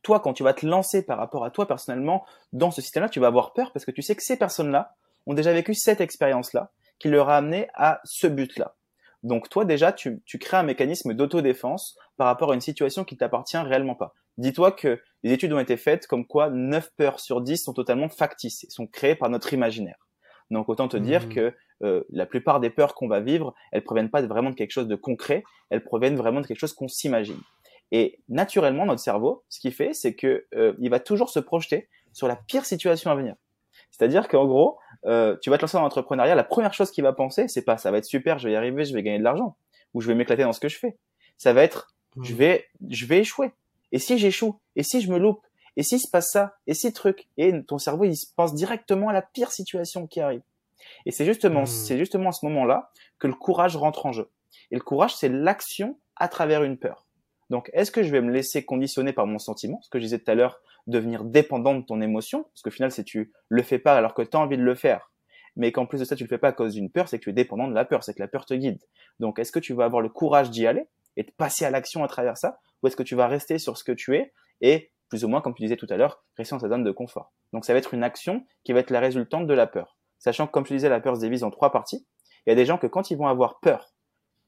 [0.08, 3.20] toi, quand tu vas te lancer par rapport à toi personnellement dans ce système-là, tu
[3.20, 4.94] vas avoir peur parce que tu sais que ces personnes-là
[5.26, 8.74] ont déjà vécu cette expérience-là qui leur a amené à ce but-là.
[9.22, 13.18] Donc toi déjà, tu, tu crées un mécanisme d'autodéfense par rapport à une situation qui
[13.18, 14.14] t'appartient réellement pas.
[14.38, 18.08] Dis-toi que les études ont été faites comme quoi 9 peurs sur 10 sont totalement
[18.08, 20.08] factices et sont créées par notre imaginaire.
[20.50, 21.34] Donc autant te dire mmh.
[21.34, 24.70] que euh, la plupart des peurs qu'on va vivre, elles proviennent pas vraiment de quelque
[24.70, 27.42] chose de concret, elles proviennent vraiment de quelque chose qu'on s'imagine.
[27.92, 31.88] Et naturellement, notre cerveau, ce qu'il fait, c'est que euh, il va toujours se projeter
[32.12, 33.34] sur la pire situation à venir.
[33.90, 37.12] C'est-à-dire qu'en gros, euh, tu vas te lancer dans l'entrepreneuriat, la première chose qu'il va
[37.12, 39.24] penser, c'est pas ça va être super, je vais y arriver, je vais gagner de
[39.24, 39.56] l'argent,
[39.94, 40.96] ou je vais m'éclater dans ce que je fais.
[41.36, 42.24] Ça va être, mmh.
[42.24, 43.52] je vais, je vais échouer.
[43.92, 44.58] Et si j'échoue?
[44.76, 45.40] Et si je me loupe?
[45.76, 46.56] Et si se passe ça?
[46.66, 47.28] Et si truc?
[47.36, 50.42] Et ton cerveau, il pense directement à la pire situation qui arrive.
[51.06, 51.66] Et c'est justement, mmh.
[51.66, 54.28] c'est justement à ce moment-là que le courage rentre en jeu.
[54.70, 57.07] Et le courage, c'est l'action à travers une peur.
[57.50, 60.18] Donc, est-ce que je vais me laisser conditionner par mon sentiment, ce que je disais
[60.18, 63.78] tout à l'heure, devenir dépendant de ton émotion, parce qu'au final, c'est tu le fais
[63.78, 65.12] pas alors que tu as envie de le faire,
[65.56, 67.24] mais qu'en plus de ça, tu le fais pas à cause d'une peur, c'est que
[67.24, 68.82] tu es dépendant de la peur, c'est que la peur te guide.
[69.18, 72.04] Donc, est-ce que tu vas avoir le courage d'y aller et de passer à l'action
[72.04, 74.90] à travers ça, ou est-ce que tu vas rester sur ce que tu es et,
[75.08, 77.32] plus ou moins, comme tu disais tout à l'heure, rester dans sa zone de confort?
[77.52, 79.96] Donc, ça va être une action qui va être la résultante de la peur.
[80.18, 82.06] Sachant que, comme tu disais, la peur se divise en trois parties.
[82.46, 83.92] Il y a des gens que quand ils vont avoir peur,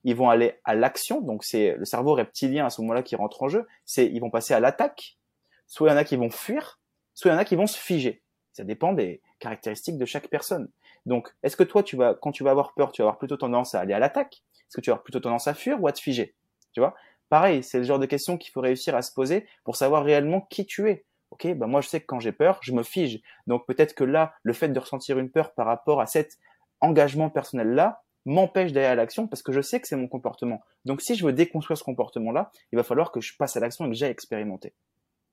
[0.04, 1.20] ils vont aller à l'action.
[1.20, 3.66] Donc, c'est le cerveau reptilien à ce moment-là qui rentre en jeu.
[3.84, 5.18] C'est, ils vont passer à l'attaque.
[5.66, 6.80] Soit il y en a qui vont fuir,
[7.14, 8.22] soit il y en a qui vont se figer.
[8.52, 10.68] Ça dépend des caractéristiques de chaque personne.
[11.06, 13.36] Donc, est-ce que toi, tu vas, quand tu vas avoir peur, tu vas avoir plutôt
[13.36, 14.42] tendance à aller à l'attaque?
[14.68, 16.34] Est-ce que tu vas avoir plutôt tendance à fuir ou à te figer?
[16.72, 16.94] Tu vois?
[17.28, 20.40] Pareil, c'est le genre de questions qu'il faut réussir à se poser pour savoir réellement
[20.50, 21.04] qui tu es.
[21.30, 23.20] Ok, ben moi je sais que quand j'ai peur, je me fige.
[23.46, 26.38] Donc peut-être que là, le fait de ressentir une peur par rapport à cet
[26.80, 30.62] engagement personnel là m'empêche d'aller à l'action parce que je sais que c'est mon comportement.
[30.84, 33.60] Donc si je veux déconstruire ce comportement là, il va falloir que je passe à
[33.60, 34.74] l'action et que j'aille expérimenter.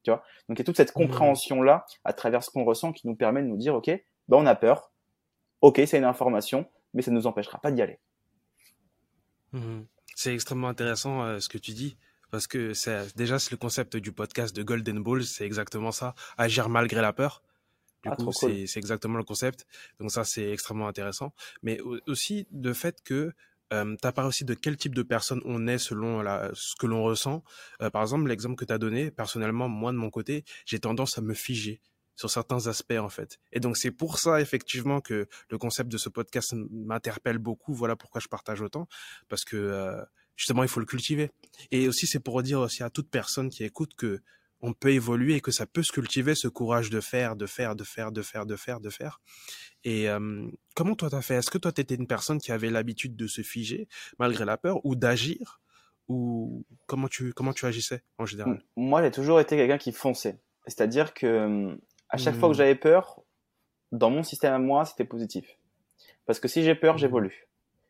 [0.03, 0.23] Tu vois?
[0.47, 1.01] Donc il y a toute cette mmh.
[1.01, 4.37] compréhension là à travers ce qu'on ressent qui nous permet de nous dire ok, ben
[4.37, 4.91] on a peur.
[5.61, 7.99] Ok, c'est une information, mais ça ne nous empêchera pas d'y aller.
[9.53, 9.81] Mmh.
[10.15, 11.97] C'est extrêmement intéressant euh, ce que tu dis
[12.31, 16.13] parce que c'est déjà c'est le concept du podcast de Golden Balls, c'est exactement ça,
[16.37, 17.41] agir malgré la peur.
[18.03, 19.65] Du ah, coup, c'est exactement le concept.
[19.99, 21.33] Donc ça, c'est extrêmement intéressant.
[21.63, 23.33] Mais aussi de fait que
[23.73, 26.85] euh, tu parlé aussi de quel type de personne on est selon la, ce que
[26.85, 27.43] l'on ressent.
[27.81, 31.17] Euh, par exemple, l'exemple que tu as donné, personnellement, moi de mon côté, j'ai tendance
[31.17, 31.81] à me figer
[32.15, 33.39] sur certains aspects en fait.
[33.53, 37.73] Et donc c'est pour ça effectivement que le concept de ce podcast m'interpelle beaucoup.
[37.73, 38.87] Voilà pourquoi je partage autant
[39.29, 40.01] parce que euh,
[40.35, 41.29] justement il faut le cultiver.
[41.71, 44.21] Et aussi c'est pour dire aussi à toute personne qui écoute que
[44.61, 47.75] on peut évoluer et que ça peut se cultiver ce courage de faire, de faire,
[47.75, 49.21] de faire, de faire, de faire, de faire.
[49.83, 51.35] Et euh, comment toi t'as fait?
[51.35, 53.87] Est-ce que toi t'étais une personne qui avait l'habitude de se figer
[54.19, 55.61] malgré la peur ou d'agir
[56.07, 58.63] ou comment tu comment tu agissais en général?
[58.75, 60.39] Moi j'ai toujours été quelqu'un qui fonçait.
[60.65, 61.77] C'est-à-dire que
[62.09, 62.57] à chaque fois que hmm.
[62.57, 63.21] j'avais peur,
[63.91, 65.45] dans mon système à moi, c'était positif.
[66.25, 66.99] Parce que si j'ai peur, hmm.
[66.99, 67.46] j'évolue.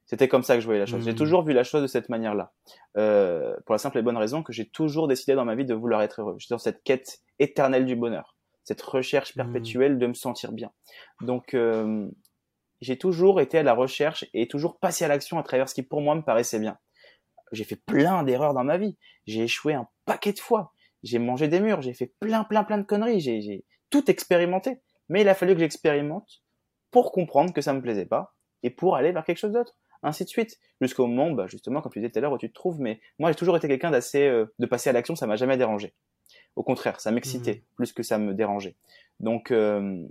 [0.08, 1.04] C'était comme ça que je voyais la chose.
[1.04, 1.16] J'ai hmm.
[1.16, 2.54] toujours vu la chose de cette manière-là.
[2.98, 5.74] Euh, pour la simple et bonne raison que j'ai toujours décidé dans ma vie de
[5.74, 6.36] vouloir être heureux.
[6.40, 10.72] J'étais dans cette quête éternelle du bonheur, cette recherche perpétuelle de me sentir bien.
[11.22, 12.08] Donc, euh,
[12.80, 15.84] j'ai toujours été à la recherche et toujours passé à l'action à travers ce qui
[15.84, 16.78] pour moi me paraissait bien.
[17.52, 18.98] J'ai fait plein d'erreurs dans ma vie.
[19.26, 20.74] J'ai échoué un paquet de fois.
[21.04, 21.82] J'ai mangé des murs.
[21.82, 23.20] J'ai fait plein, plein, plein de conneries.
[23.20, 24.80] J'ai tout expérimenté.
[25.10, 26.44] Mais il a fallu que j'expérimente
[26.92, 29.76] pour comprendre que ça me plaisait pas et pour aller vers quelque chose d'autre.
[30.04, 30.60] Ainsi de suite.
[30.82, 32.80] Jusqu'au moment, bah, justement, comme tu disais tout à l'heure, où tu te trouves.
[32.80, 35.58] Mais moi, j'ai toujours été quelqu'un d'assez, euh, de passer à l'action, ça m'a jamais
[35.58, 35.94] dérangé.
[36.56, 37.76] Au contraire, ça m'excitait mmh.
[37.76, 38.76] plus que ça me dérangeait.
[39.20, 40.04] Donc, euh,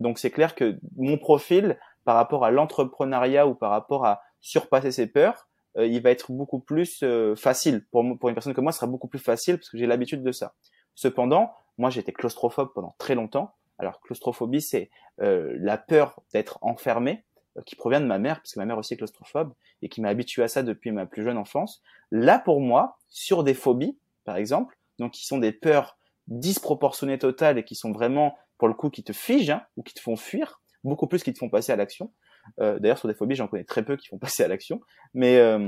[0.00, 4.90] donc c'est clair que mon profil, par rapport à l'entrepreneuriat ou par rapport à surpasser
[4.90, 7.04] ses peurs, euh, il va être beaucoup plus
[7.36, 7.86] facile.
[7.90, 10.22] Pour, pour une personne comme moi, ce sera beaucoup plus facile parce que j'ai l'habitude
[10.22, 10.54] de ça.
[10.94, 13.54] Cependant, moi, j'étais claustrophobe pendant très longtemps.
[13.78, 17.22] Alors, claustrophobie, c'est euh, la peur d'être enfermé, euh,
[17.66, 20.08] qui provient de ma mère, parce que ma mère aussi est claustrophobe, et qui m'a
[20.08, 21.82] habitué à ça depuis ma plus jeune enfance.
[22.10, 27.58] Là, pour moi, sur des phobies, par exemple, donc qui sont des peurs disproportionnées totales
[27.58, 30.16] et qui sont vraiment, pour le coup, qui te figent hein, ou qui te font
[30.16, 32.12] fuir, beaucoup plus qui te font passer à l'action.
[32.60, 34.80] Euh, D'ailleurs, sur des phobies, j'en connais très peu qui font passer à l'action.
[35.14, 35.58] Mais, euh,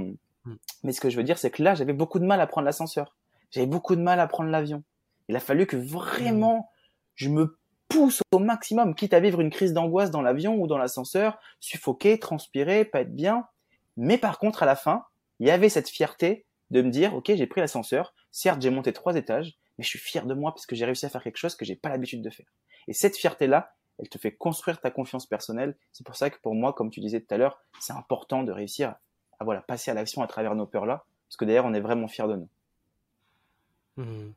[0.45, 0.57] hmm.
[0.85, 2.65] mais ce que je veux dire, c'est que là, j'avais beaucoup de mal à prendre
[2.65, 3.17] l'ascenseur.
[3.51, 4.83] J'avais beaucoup de mal à prendre l'avion.
[5.29, 6.71] Il a fallu que vraiment
[7.15, 7.59] je me
[7.95, 12.19] pousse au maximum, quitte à vivre une crise d'angoisse dans l'avion ou dans l'ascenseur, suffoquer,
[12.19, 13.47] transpirer, pas être bien.
[13.97, 15.05] Mais par contre, à la fin,
[15.39, 18.93] il y avait cette fierté de me dire, ok, j'ai pris l'ascenseur, certes j'ai monté
[18.93, 21.37] trois étages, mais je suis fier de moi parce que j'ai réussi à faire quelque
[21.37, 22.47] chose que j'ai pas l'habitude de faire.
[22.89, 25.77] Et cette fierté-là, elle te fait construire ta confiance personnelle.
[25.93, 28.51] C'est pour ça que pour moi, comme tu disais tout à l'heure, c'est important de
[28.51, 28.97] réussir
[29.39, 32.09] à, voilà, passer à l'action à travers nos peurs-là, parce que d'ailleurs, on est vraiment
[32.09, 32.49] fiers de nous.
[33.99, 34.33] Mmh.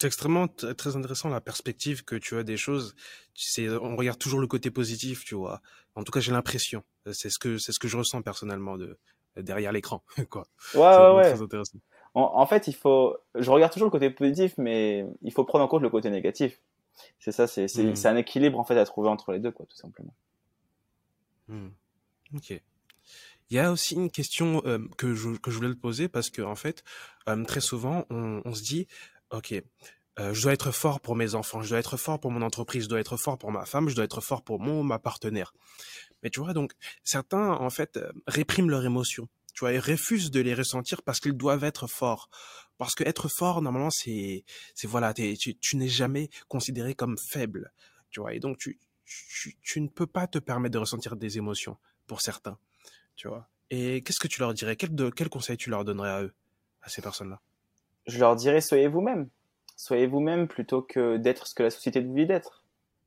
[0.00, 2.94] C'est extrêmement très intéressant la perspective que tu as des choses.
[3.34, 5.60] C'est on regarde toujours le côté positif, tu vois.
[5.94, 6.82] En tout cas, j'ai l'impression.
[7.12, 8.96] C'est ce que c'est ce que je ressens personnellement de
[9.36, 10.46] derrière l'écran, quoi.
[10.74, 11.34] Ouais, ouais, ouais.
[11.34, 11.78] Très intéressant.
[12.14, 13.14] En, fait, il faut.
[13.34, 16.62] Je regarde toujours le côté positif, mais il faut prendre en compte le côté négatif.
[17.18, 18.06] C'est ça, c'est c'est mmh.
[18.06, 20.14] un équilibre en fait à trouver entre les deux, quoi, tout simplement.
[21.48, 21.68] Mmh.
[22.36, 22.60] Ok.
[23.50, 26.30] Il y a aussi une question euh, que, je, que je voulais te poser parce
[26.30, 26.84] que en fait,
[27.28, 28.86] euh, très souvent, on, on, se dit,
[29.30, 29.54] ok,
[30.18, 32.84] euh, je dois être fort pour mes enfants, je dois être fort pour mon entreprise,
[32.84, 35.52] je dois être fort pour ma femme, je dois être fort pour mon ma partenaire.
[36.22, 36.72] Mais tu vois, donc
[37.04, 39.28] certains en fait euh, répriment leurs émotions.
[39.54, 42.30] Tu vois, ils refusent de les ressentir parce qu'ils doivent être forts.
[42.78, 47.72] Parce que être fort, normalement, c'est, c'est voilà, tu, tu n'es jamais considéré comme faible.
[48.10, 51.36] Tu vois, et donc tu, tu, tu ne peux pas te permettre de ressentir des
[51.36, 52.58] émotions pour certains.
[53.16, 53.48] Tu vois.
[53.70, 54.76] Et qu'est-ce que tu leur dirais?
[54.76, 56.34] Quel, de, quel conseil tu leur donnerais à eux,
[56.82, 57.40] à ces personnes-là?
[58.06, 59.28] Je leur dirais soyez vous-même
[59.80, 62.64] soyez vous-même plutôt que d'être ce que la société vous dit d'être,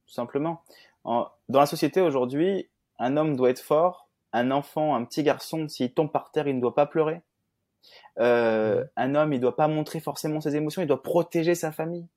[0.08, 0.64] tout simplement.
[1.06, 5.94] dans la société aujourd'hui, un homme doit être fort, un enfant, un petit garçon, s'il
[5.94, 7.22] tombe par terre, il ne doit pas pleurer.
[8.20, 12.08] Euh, un homme, il doit pas montrer forcément ses émotions, il doit protéger sa famille.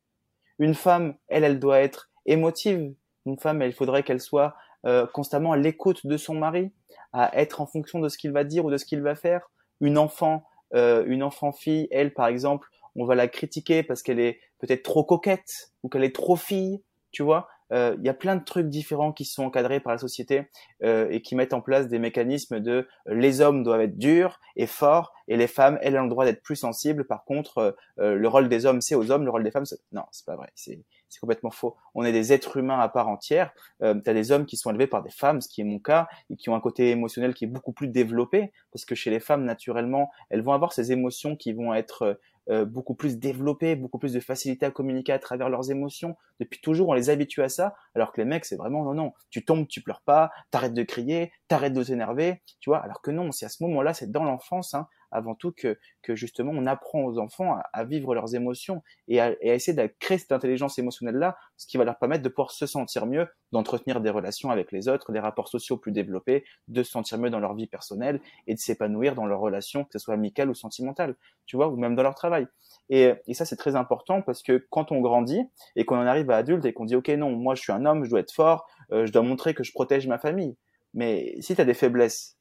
[0.58, 2.94] Une femme, elle, elle doit être émotive.
[3.26, 6.72] Une femme, il faudrait qu'elle soit euh, constamment à l'écoute de son mari,
[7.12, 9.50] à être en fonction de ce qu'il va dire ou de ce qu'il va faire.
[9.82, 14.20] Une enfant, euh, une enfant fille, elle, par exemple, on va la critiquer parce qu'elle
[14.20, 17.48] est peut-être trop coquette ou qu'elle est trop fille, tu vois.
[17.72, 20.48] Euh, il y a plein de trucs différents qui sont encadrés par la société
[20.82, 24.40] euh, et qui mettent en place des mécanismes de euh, les hommes doivent être durs
[24.54, 27.06] et forts et les femmes elles ont le droit d'être plus sensibles.
[27.06, 29.78] Par contre, le rôle des hommes c'est aux hommes, le rôle des femmes c'est...
[29.92, 30.50] non, c'est pas vrai.
[30.54, 31.76] C'est c'est complètement faux.
[31.94, 33.52] On est des êtres humains à part entière.
[33.82, 35.78] Euh, tu as des hommes qui sont élevés par des femmes, ce qui est mon
[35.78, 39.10] cas, et qui ont un côté émotionnel qui est beaucoup plus développé, parce que chez
[39.10, 42.18] les femmes, naturellement, elles vont avoir ces émotions qui vont être
[42.50, 46.16] euh, beaucoup plus développées, beaucoup plus de facilité à communiquer à travers leurs émotions.
[46.40, 49.12] Depuis toujours, on les habitue à ça, alors que les mecs, c'est vraiment non, non,
[49.30, 53.10] tu tombes, tu pleures pas, t'arrêtes de crier, t'arrêtes de t'énerver, tu vois, alors que
[53.10, 56.66] non, c'est à ce moment-là, c'est dans l'enfance, hein, avant tout que, que justement on
[56.66, 60.32] apprend aux enfants à, vivre leurs émotions et à, et à, essayer de créer cette
[60.32, 64.50] intelligence émotionnelle-là, ce qui va leur permettre de pouvoir se sentir mieux, d'entretenir des relations
[64.50, 67.66] avec les autres, des rapports sociaux plus développés, de se sentir mieux dans leur vie
[67.66, 71.68] personnelle et de s'épanouir dans leurs relations, que ce soit amicales ou sentimentales, tu vois,
[71.68, 72.46] ou même dans leur travail.
[72.90, 75.42] Et, et ça, c'est très important parce que quand on grandit
[75.74, 77.84] et qu'on en arrive à adulte et qu'on dit, OK, non, moi, je suis un
[77.84, 80.56] homme, je dois être fort, euh, je dois montrer que je protège ma famille.
[80.94, 82.36] Mais si tu as des faiblesses,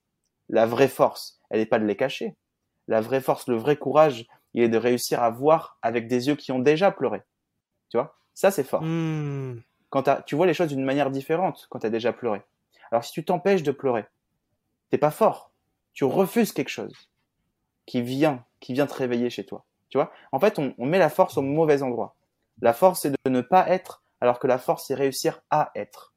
[0.49, 2.35] la vraie force, elle n'est pas de les cacher
[2.87, 6.35] la vraie force, le vrai courage, il est de réussir à voir avec des yeux
[6.35, 7.21] qui ont déjà pleuré.
[7.89, 8.15] Tu vois?
[8.33, 8.81] Ça, c'est fort.
[8.83, 9.61] Hmm.
[9.89, 12.41] Quand tu vois les choses d'une manière différente quand tu as déjà pleuré.
[12.91, 14.05] Alors, si tu t'empêches de pleurer,
[14.89, 15.51] t'es pas fort.
[15.93, 16.93] Tu refuses quelque chose
[17.85, 19.65] qui vient, qui vient te réveiller chez toi.
[19.89, 20.11] Tu vois?
[20.31, 22.15] En fait, on, on met la force au mauvais endroit.
[22.61, 26.13] La force, c'est de ne pas être, alors que la force, c'est réussir à être.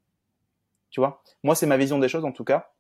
[0.91, 1.23] Tu vois?
[1.43, 2.73] Moi, c'est ma vision des choses, en tout cas.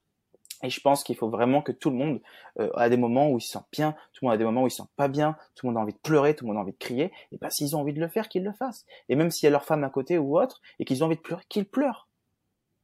[0.62, 2.20] Et je pense qu'il faut vraiment que tout le monde
[2.58, 4.62] euh, a des moments où il se sent bien, tout le monde a des moments
[4.62, 6.48] où il se sent pas bien, tout le monde a envie de pleurer, tout le
[6.48, 7.12] monde a envie de crier.
[7.30, 8.84] Et ben s'ils ont envie de le faire, qu'ils le fassent.
[9.08, 11.16] Et même s'il y a leur femme à côté ou autre et qu'ils ont envie
[11.16, 12.08] de pleurer, qu'ils pleurent.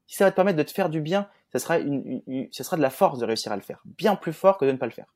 [0.06, 2.76] Si ça va te permettre de te faire du bien, ça sera une, ça sera
[2.76, 4.86] de la force de réussir à le faire, bien plus fort que de ne pas
[4.86, 5.14] le faire.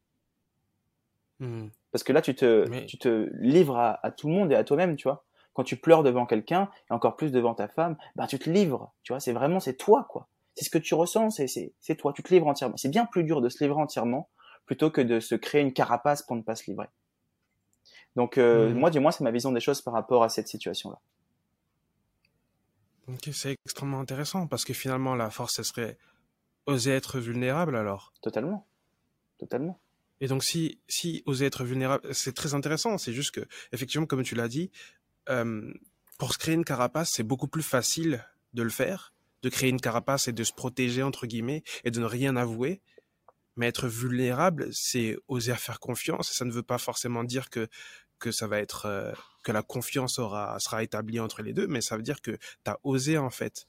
[1.40, 1.68] Hmm.
[1.92, 4.64] Parce que là, tu te, tu te livres à, à, tout le monde et à
[4.64, 5.24] toi-même, tu vois.
[5.52, 8.92] Quand tu pleures devant quelqu'un et encore plus devant ta femme, ben tu te livres,
[9.02, 9.20] tu vois.
[9.20, 12.48] C'est vraiment, c'est toi, quoi c'est ce que tu ressens, c'est toi, tu te livres
[12.48, 12.76] entièrement.
[12.76, 14.28] C'est bien plus dur de se livrer entièrement
[14.66, 16.88] plutôt que de se créer une carapace pour ne pas se livrer.
[18.16, 18.74] Donc euh, mmh.
[18.74, 20.98] moi, du moins, c'est ma vision des choses par rapport à cette situation-là.
[23.06, 25.96] Ok, c'est extrêmement intéressant parce que finalement, la force, ce serait
[26.66, 28.12] oser être vulnérable alors.
[28.20, 28.66] Totalement,
[29.38, 29.80] totalement.
[30.20, 32.98] Et donc, si, si oser être vulnérable, c'est très intéressant.
[32.98, 34.72] C'est juste que, effectivement, comme tu l'as dit,
[35.28, 35.72] euh,
[36.18, 39.80] pour se créer une carapace, c'est beaucoup plus facile de le faire de créer une
[39.80, 42.80] carapace et de se protéger entre guillemets et de ne rien avouer.
[43.56, 46.30] Mais être vulnérable, c'est oser faire confiance.
[46.32, 47.68] ça ne veut pas forcément dire que
[48.18, 49.12] que ça va être euh,
[49.44, 52.70] que la confiance aura sera établie entre les deux, mais ça veut dire que tu
[52.70, 53.66] as osé en fait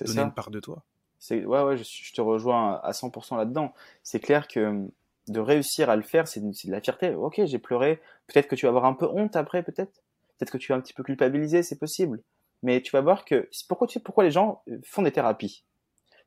[0.00, 0.84] donner une part de toi.
[1.18, 3.72] C'est ouais ouais, je, te rejoins à 100% là-dedans.
[4.02, 4.88] C'est clair que
[5.28, 7.14] de réussir à le faire, c'est de la fierté.
[7.14, 8.00] Ok, j'ai pleuré.
[8.26, 10.02] Peut-être que tu vas avoir un peu honte après, peut-être.
[10.38, 12.20] Peut-être que tu vas un petit peu culpabiliser, c'est possible
[12.62, 15.64] mais tu vas voir que pourquoi les gens euh, font des thérapies?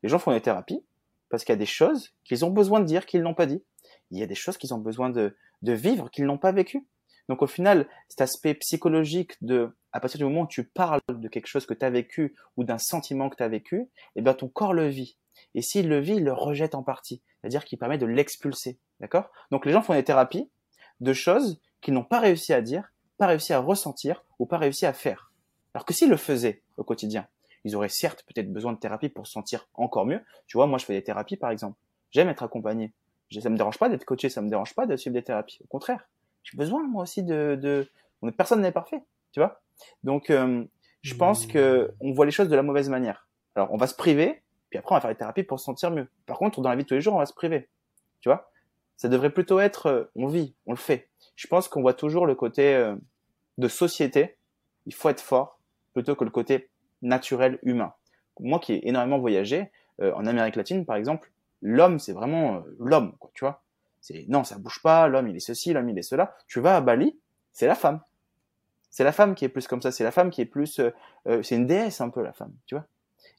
[0.04, 0.86] Les gens font des thérapies
[1.30, 3.64] parce qu'il y a des choses qu'ils ont besoin de dire qu'ils n'ont pas dit.
[4.12, 6.86] Il y a des choses qu'ils ont besoin de, de vivre qu'ils n'ont pas vécu.
[7.28, 11.28] Donc au final, cet aspect psychologique de, à partir du moment où tu parles de
[11.28, 14.34] quelque chose que tu as vécu ou d'un sentiment que tu as vécu, eh bien
[14.34, 15.18] ton corps le vit.
[15.56, 17.24] Et s'il le vit, il le rejette en partie.
[17.42, 18.80] C'est-à-dire qu'il permet de l'expulser.
[19.00, 19.30] D'accord?
[19.52, 20.50] Donc les gens font des thérapies
[21.00, 24.86] de choses qu'ils n'ont pas réussi à dire, pas réussi à ressentir ou pas réussi
[24.86, 25.32] à faire.
[25.76, 27.28] Alors que s'ils le faisaient au quotidien,
[27.66, 30.22] ils auraient certes peut-être besoin de thérapie pour se sentir encore mieux.
[30.48, 31.78] Tu vois, moi je fais des thérapies par exemple.
[32.12, 32.94] J'aime être accompagné.
[33.42, 35.60] Ça me dérange pas d'être coaché, ça me dérange pas de suivre des thérapies.
[35.66, 36.08] Au contraire,
[36.44, 37.90] j'ai besoin moi aussi de, de...
[38.38, 39.62] personne n'est parfait, tu vois.
[40.06, 40.64] Donc euh,
[41.02, 43.28] je pense que on voit les choses de la mauvaise manière.
[43.56, 45.92] Alors on va se priver, puis après on va faire des thérapies pour se sentir
[45.92, 46.08] mieux.
[46.26, 47.68] Par contre, dans la vie de tous les jours, on va se priver,
[48.22, 48.50] tu vois.
[48.96, 51.10] Ça devrait plutôt être, euh, on vit, on le fait.
[51.36, 52.96] Je pense qu'on voit toujours le côté euh,
[53.58, 54.38] de société.
[54.86, 55.55] Il faut être fort
[55.96, 56.70] plutôt que le côté
[57.02, 57.94] naturel humain.
[58.40, 61.32] Moi qui ai énormément voyagé en Amérique latine, par exemple,
[61.62, 63.64] l'homme c'est vraiment l'homme, quoi, tu vois.
[64.02, 66.36] C'est non, ça bouge pas, l'homme il est ceci, l'homme il est cela.
[66.48, 67.18] Tu vas à Bali,
[67.52, 68.02] c'est la femme.
[68.92, 70.92] C'est la femme qui est plus comme ça, c'est la femme qui est plus euh,
[71.28, 72.86] euh, c'est une déesse un peu la femme, tu vois.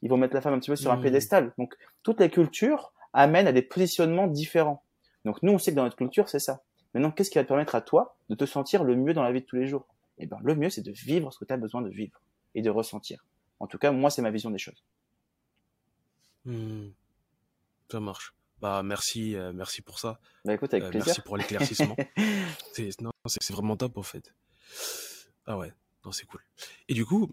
[0.03, 1.03] Ils vont mettre la femme un petit peu sur un mmh.
[1.03, 1.53] pédestal.
[1.57, 4.83] Donc toutes les cultures amènent à des positionnements différents.
[5.25, 6.62] Donc nous on sait que dans notre culture, c'est ça.
[6.95, 9.31] Maintenant, qu'est-ce qui va te permettre à toi de te sentir le mieux dans la
[9.31, 9.87] vie de tous les jours?
[10.19, 12.21] Eh ben le mieux c'est de vivre ce que tu as besoin de vivre
[12.57, 13.25] et de ressentir.
[13.61, 14.83] En tout cas, moi c'est ma vision des choses.
[16.47, 16.88] Mmh.
[17.90, 18.35] Ça marche.
[18.61, 20.19] Bah merci, euh, merci pour ça.
[20.45, 21.07] Bah écoute, avec euh, plaisir.
[21.07, 21.97] Merci pour l'éclaircissement.
[22.73, 24.35] c'est, vraiment top en fait.
[25.45, 25.73] Ah ouais,
[26.05, 26.40] non, c'est cool.
[26.88, 27.31] Et du coup,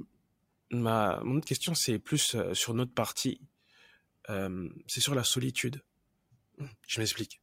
[0.69, 3.41] ma mon autre question c'est plus euh, sur notre partie.
[4.27, 5.81] c'est sur la solitude.
[6.87, 7.41] Je m'explique.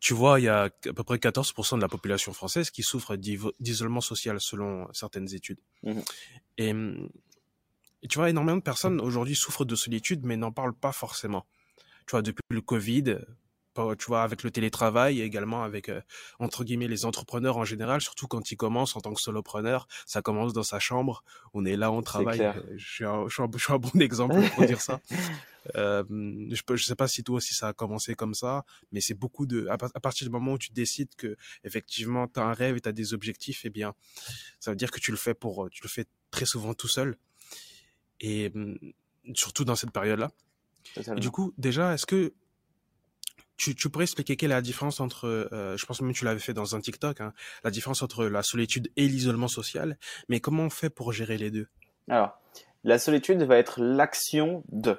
[0.00, 3.16] Tu vois, il y a à peu près 14% de la population française qui souffre
[3.16, 5.60] d'isolement social selon certaines études.
[5.82, 6.00] Mmh
[6.58, 6.74] et,
[8.02, 11.46] et, tu vois, énormément de personnes aujourd'hui souffrent de solitude, mais n'en parlent pas forcément
[12.06, 13.18] tu vois, depuis le Covid,
[13.98, 16.00] tu vois, avec le télétravail et également avec, euh,
[16.38, 20.22] entre guillemets, les entrepreneurs en général, surtout quand ils commencent en tant que solopreneur, ça
[20.22, 22.40] commence dans sa chambre, on est là, on travaille.
[22.40, 25.00] Euh, je, suis un, je, suis un, bon exemple pour dire ça.
[25.76, 29.00] Euh, je ne je sais pas si toi aussi ça a commencé comme ça, mais
[29.00, 32.52] c'est beaucoup de, à, partir du moment où tu décides que, effectivement, tu as un
[32.52, 33.94] rêve et tu as des objectifs, eh bien,
[34.58, 37.16] ça veut dire que tu le fais pour, tu le fais très souvent tout seul.
[38.18, 38.52] Et
[39.34, 40.32] surtout dans cette période-là
[41.16, 42.32] du coup, déjà, est-ce que
[43.62, 46.24] tu, tu, pourrais expliquer quelle est la différence entre, euh, je pense même que tu
[46.24, 49.96] l'avais fait dans un TikTok, hein, la différence entre la solitude et l'isolement social,
[50.28, 51.68] mais comment on fait pour gérer les deux?
[52.08, 52.40] Alors,
[52.82, 54.98] la solitude va être l'action de.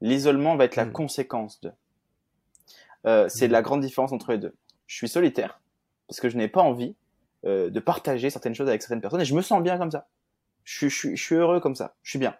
[0.00, 0.92] L'isolement va être la hmm.
[0.92, 1.70] conséquence de.
[3.06, 3.64] Euh, c'est la hmm.
[3.64, 4.54] grande différence entre les deux.
[4.88, 5.60] Je suis solitaire
[6.08, 6.96] parce que je n'ai pas envie
[7.44, 10.08] euh, de partager certaines choses avec certaines personnes et je me sens bien comme ça.
[10.64, 11.94] Je, je, je suis heureux comme ça.
[12.02, 12.34] Je suis bien.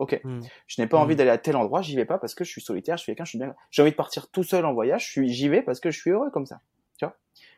[0.00, 0.18] Ok.
[0.24, 0.40] Hmm.
[0.66, 1.18] Je n'ai pas envie hmm.
[1.18, 3.24] d'aller à tel endroit, j'y vais pas parce que je suis solitaire, je suis quelqu'un,
[3.24, 3.54] je suis bien.
[3.70, 6.00] J'ai envie de partir tout seul en voyage, je suis, j'y vais parce que je
[6.00, 6.62] suis heureux comme ça.
[6.98, 7.14] Tu vois?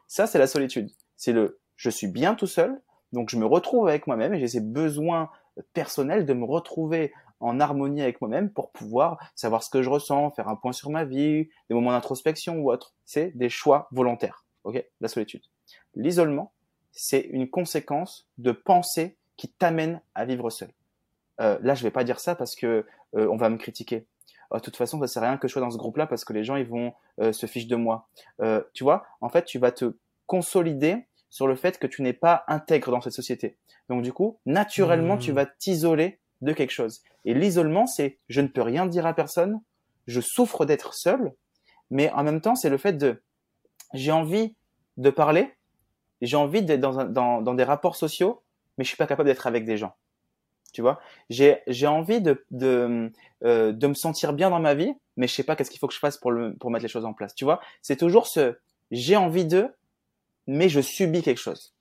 [0.09, 0.91] Ça, c'est la solitude.
[1.17, 4.49] C'est le, je suis bien tout seul, donc je me retrouve avec moi-même et j'ai
[4.49, 5.31] ces besoins
[5.73, 10.33] personnels de me retrouver en harmonie avec moi-même pour pouvoir savoir ce que je ressens,
[10.33, 12.93] faire un point sur ma vie, des moments d'introspection ou autre.
[13.05, 14.45] C'est des choix volontaires.
[14.65, 14.85] Ok?
[15.01, 15.43] La solitude.
[15.95, 16.53] L'isolement,
[16.91, 20.73] c'est une conséquence de pensée qui t'amène à vivre seul.
[21.41, 24.07] Euh, là, je vais pas dire ça parce que euh, on va me critiquer.
[24.53, 26.25] Euh, de toute façon, ça sert à rien que je sois dans ce groupe-là parce
[26.25, 28.09] que les gens ils vont se ficher de moi.
[28.73, 32.45] tu vois, en fait, tu vas te consolider sur le fait que tu n'es pas
[32.49, 33.57] intègre dans cette société.
[33.89, 35.35] Donc du coup, naturellement, tu mmh.
[35.35, 37.03] vas t'isoler de quelque chose.
[37.25, 39.61] Et l'isolement, c'est je ne peux rien dire à personne,
[40.07, 41.35] je souffre d'être seul,
[41.91, 43.23] mais en même temps, c'est le fait de
[43.95, 44.57] j'ai envie
[44.97, 45.55] de parler,
[46.21, 48.43] j'ai envie d'être dans, dans, dans des rapports sociaux,
[48.77, 49.95] mais je suis pas capable d'être avec des gens
[50.73, 51.01] tu vois.
[51.31, 53.11] J'ai j'ai envie de de
[53.45, 55.89] euh, de me sentir bien dans ma vie, mais je sais pas qu'est-ce qu'il faut
[55.89, 57.61] que je fasse pour le pour mettre les choses en place, tu vois.
[57.83, 58.57] C'est toujours ce
[58.91, 59.69] j'ai envie de,
[60.47, 61.75] mais je subis quelque chose,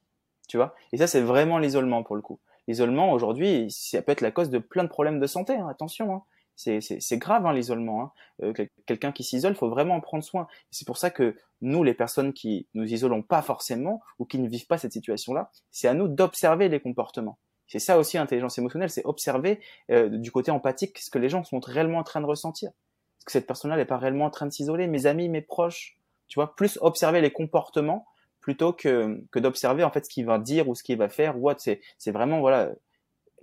[0.47, 0.75] tu vois.
[0.93, 2.39] Et ça c'est vraiment l'isolement pour le coup.
[2.67, 5.55] L'isolement aujourd'hui, ça peut être la cause de plein de problèmes de santé.
[5.55, 6.23] Hein, attention, hein.
[6.55, 8.01] c'est grave hein, l'isolement.
[8.03, 8.11] Hein.
[8.43, 8.53] Euh,
[8.85, 10.47] quelqu'un qui s'isole, faut vraiment en prendre soin.
[10.69, 14.47] C'est pour ça que nous, les personnes qui nous isolons pas forcément ou qui ne
[14.47, 17.37] vivent pas cette situation-là, c'est à nous d'observer les comportements.
[17.71, 21.45] C'est ça aussi l'intelligence émotionnelle, c'est observer euh, du côté empathique ce que les gens
[21.45, 22.67] sont réellement en train de ressentir.
[22.67, 25.97] Est-ce que cette personne-là n'est pas réellement en train de s'isoler Mes amis, mes proches,
[26.27, 28.05] tu vois, plus observer les comportements
[28.41, 31.39] plutôt que, que d'observer en fait ce qu'il va dire ou ce qu'il va faire
[31.39, 31.61] ou autre.
[31.61, 32.71] C'est, vraiment voilà,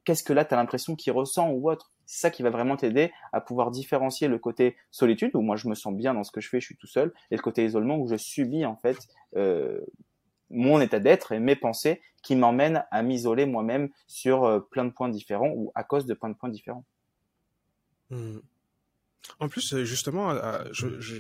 [0.05, 1.91] qu'est-ce que là tu as l'impression qu'il ressent ou autre.
[2.05, 5.69] C'est ça qui va vraiment t'aider à pouvoir différencier le côté solitude où moi je
[5.69, 7.65] me sens bien dans ce que je fais, je suis tout seul, et le côté
[7.65, 8.99] isolement où je subis en fait
[9.37, 9.81] euh,
[10.51, 14.91] mon état d'être et mes pensées qui m'emmènent à m'isoler moi-même sur euh, plein de
[14.91, 16.85] points différents ou à cause de plein de points différents.
[18.11, 18.41] Mmh.
[19.39, 20.63] En plus, euh, justement, euh,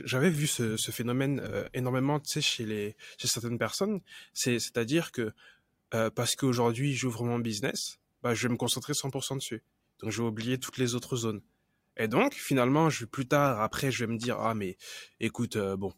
[0.04, 1.42] j'avais vu ce, phénomène
[1.72, 4.02] énormément, chez les, chez certaines personnes.
[4.34, 5.32] C'est, c'est-à-dire que
[6.14, 9.62] parce qu'aujourd'hui j'ouvre mon business, bah, je vais me concentrer 100% dessus.
[10.00, 11.40] Donc, je vais oublier toutes les autres zones.
[11.96, 14.76] Et donc, finalement, je plus tard, après, je vais me dire, ah mais,
[15.20, 15.94] écoute, bon,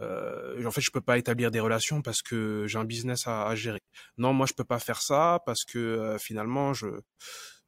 [0.00, 3.80] en fait, je peux pas établir des relations parce que j'ai un business à, gérer.
[4.18, 6.86] Non, moi, je peux pas faire ça parce que finalement, je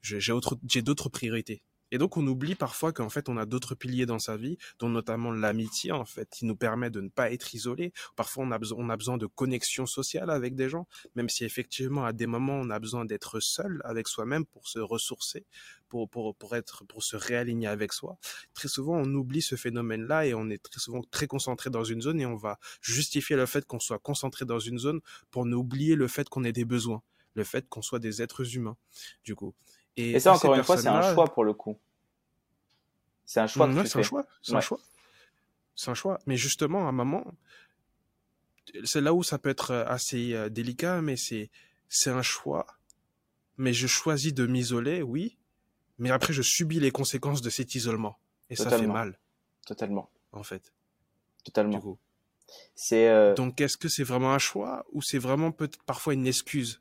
[0.02, 1.62] j'ai d'autres priorités.
[1.90, 4.88] Et donc on oublie parfois qu'en fait on a d'autres piliers dans sa vie, dont
[4.88, 7.92] notamment l'amitié en fait, qui nous permet de ne pas être isolé.
[8.16, 11.44] Parfois on a besoin, on a besoin de connexion sociale avec des gens, même si
[11.44, 15.46] effectivement à des moments on a besoin d'être seul avec soi-même pour se ressourcer,
[15.88, 18.18] pour, pour, pour être, pour se réaligner avec soi.
[18.54, 22.02] Très souvent on oublie ce phénomène-là et on est très souvent très concentré dans une
[22.02, 25.58] zone et on va justifier le fait qu'on soit concentré dans une zone pour nous
[25.58, 27.02] oublier le fait qu'on ait des besoins,
[27.34, 28.76] le fait qu'on soit des êtres humains.
[29.24, 29.54] Du coup.
[29.98, 31.76] Et, ça, encore une fois, c'est un choix pour le coup.
[33.24, 33.66] C'est un choix.
[33.68, 34.24] que c'est un choix.
[34.42, 34.78] C'est un choix.
[35.74, 36.18] C'est un choix.
[36.26, 37.24] Mais justement, à un moment,
[38.84, 41.50] c'est là où ça peut être assez euh, délicat, mais c'est
[41.88, 42.66] c'est un choix.
[43.56, 45.36] Mais je choisis de m'isoler, oui.
[45.98, 48.18] Mais après, je subis les conséquences de cet isolement.
[48.50, 49.18] Et ça fait mal.
[49.66, 50.10] Totalement.
[50.32, 50.72] En fait.
[51.44, 51.98] Totalement.
[52.76, 53.08] C'est.
[53.08, 53.34] Euh...
[53.34, 56.80] Donc, est-ce que c'est vraiment un choix ou c'est vraiment peut-être parfois une excuse?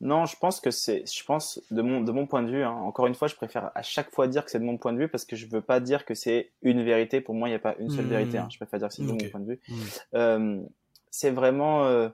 [0.00, 2.62] Non, je pense que c'est, je pense de mon de mon point de vue.
[2.62, 4.94] Hein, encore une fois, je préfère à chaque fois dire que c'est de mon point
[4.94, 7.20] de vue parce que je veux pas dire que c'est une vérité.
[7.20, 8.38] Pour moi, il n'y a pas une seule vérité.
[8.38, 8.48] Hein.
[8.50, 9.60] Je préfère dire que c'est de mon point de vue.
[9.68, 9.74] Mmh.
[10.14, 10.60] Euh,
[11.10, 12.08] c'est vraiment euh,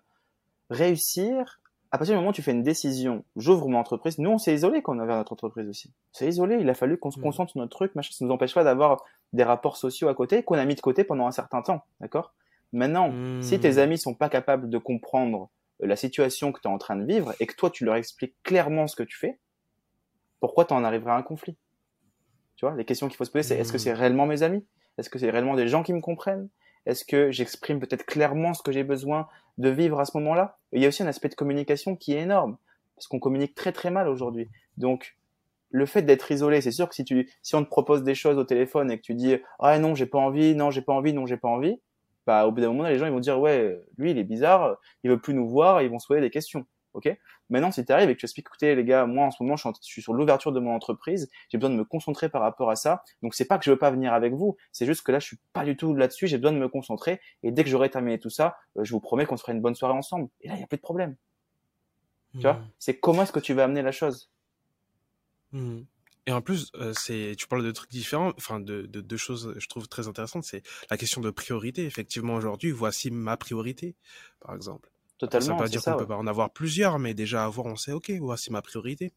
[0.68, 1.60] réussir.
[1.92, 4.18] À partir du moment où tu fais une décision, j'ouvre mon entreprise.
[4.18, 5.92] Nous, on s'est isolé quand on avait notre entreprise aussi.
[6.10, 6.58] C'est isolé.
[6.60, 7.22] Il a fallu qu'on se mmh.
[7.22, 7.94] concentre sur notre truc.
[7.94, 10.80] Machin, ça nous empêche pas d'avoir des rapports sociaux à côté qu'on a mis de
[10.80, 11.84] côté pendant un certain temps.
[12.00, 12.34] D'accord?
[12.72, 13.12] Maintenant,
[13.42, 13.78] si tes mmh.
[13.78, 17.34] amis sont pas capables de comprendre la situation que tu es en train de vivre
[17.40, 19.38] et que toi tu leur expliques clairement ce que tu fais,
[20.40, 21.56] pourquoi tu en arriverais à un conflit?
[22.56, 23.98] Tu vois, les questions qu'il faut se poser, c'est est-ce que c'est mmh.
[23.98, 24.66] réellement mes amis?
[24.98, 26.48] Est-ce que c'est réellement des gens qui me comprennent?
[26.86, 30.58] Est-ce que j'exprime peut-être clairement ce que j'ai besoin de vivre à ce moment-là?
[30.72, 32.56] Il y a aussi un aspect de communication qui est énorme
[32.94, 34.48] parce qu'on communique très très mal aujourd'hui.
[34.78, 35.16] Donc
[35.70, 38.38] le fait d'être isolé, c'est sûr que si tu si on te propose des choses
[38.38, 41.12] au téléphone et que tu dis ah non j'ai pas envie, non j'ai pas envie,
[41.12, 41.80] non j'ai pas envie,
[42.26, 44.76] bah, au bout d'un moment, les gens ils vont dire ouais, lui il est bizarre,
[45.04, 46.66] il veut plus nous voir, ils vont se poser des questions.
[46.94, 47.14] Ok?
[47.50, 49.56] Maintenant, si tu arrives et que tu expliques, écoutez les gars, moi en ce moment
[49.56, 52.76] je suis, sur l'ouverture de mon entreprise, j'ai besoin de me concentrer par rapport à
[52.76, 53.04] ça.
[53.22, 55.26] Donc c'est pas que je veux pas venir avec vous, c'est juste que là je
[55.26, 57.20] suis pas du tout là-dessus, j'ai besoin de me concentrer.
[57.42, 59.60] Et dès que j'aurai terminé tout ça, euh, je vous promets qu'on se fera une
[59.60, 60.28] bonne soirée ensemble.
[60.40, 61.16] Et là il y a plus de problème.
[62.32, 62.54] Tu vois?
[62.54, 62.70] Mmh.
[62.78, 64.30] C'est comment est-ce que tu vas amener la chose?
[65.52, 65.82] Mmh.
[66.26, 69.54] Et en plus, euh, c'est, tu parles de trucs différents, enfin de, de deux choses,
[69.58, 70.44] je trouve très intéressantes.
[70.44, 71.84] C'est la question de priorité.
[71.84, 73.96] Effectivement, aujourd'hui, voici ma priorité,
[74.40, 74.90] par exemple.
[75.18, 75.46] Totalement.
[75.46, 77.92] Ça veut pas dire qu'on peut pas en avoir plusieurs, mais déjà avoir, on sait,
[77.92, 79.12] ok, voici ma priorité.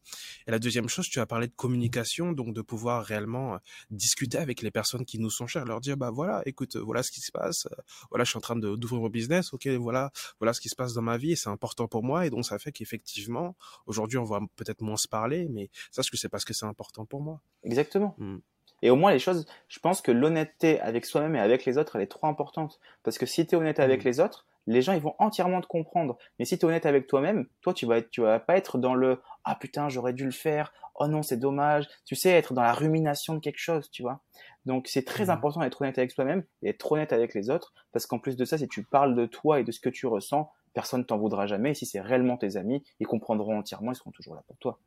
[0.46, 3.58] Et la deuxième chose, tu as parlé de communication, donc de pouvoir réellement euh,
[3.90, 7.10] discuter avec les personnes qui nous sont chères, leur dire, bah voilà, écoute, voilà ce
[7.10, 10.54] qui se passe, euh, voilà, je suis en train d'ouvrir mon business, ok, voilà, voilà
[10.54, 12.58] ce qui se passe dans ma vie, et c'est important pour moi, et donc ça
[12.58, 13.54] fait qu'effectivement,
[13.86, 17.04] aujourd'hui, on va peut-être moins se parler, mais sache que c'est parce que c'est important
[17.04, 17.40] pour moi.
[17.62, 18.14] Exactement.
[18.18, 18.38] Mmh.
[18.82, 21.96] Et au moins les choses, je pense que l'honnêteté avec soi-même et avec les autres,
[21.96, 22.80] elle est trop importante.
[23.02, 24.08] Parce que si tu es honnête avec mmh.
[24.08, 26.16] les autres, les gens ils vont entièrement te comprendre.
[26.38, 28.78] Mais si tu es honnête avec toi-même, toi tu vas être, tu vas pas être
[28.78, 31.88] dans le ah putain j'aurais dû le faire, oh non c'est dommage.
[32.04, 34.20] Tu sais être dans la rumination de quelque chose, tu vois.
[34.66, 35.30] Donc c'est très mmh.
[35.30, 38.44] important d'être honnête avec toi-même et d'être honnête avec les autres parce qu'en plus de
[38.44, 41.46] ça, si tu parles de toi et de ce que tu ressens, personne t'en voudra
[41.46, 41.70] jamais.
[41.70, 44.78] Et si c'est réellement tes amis, ils comprendront entièrement, ils seront toujours là pour toi.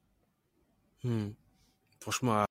[1.03, 1.29] Mmh.
[2.03, 2.43] Franchement,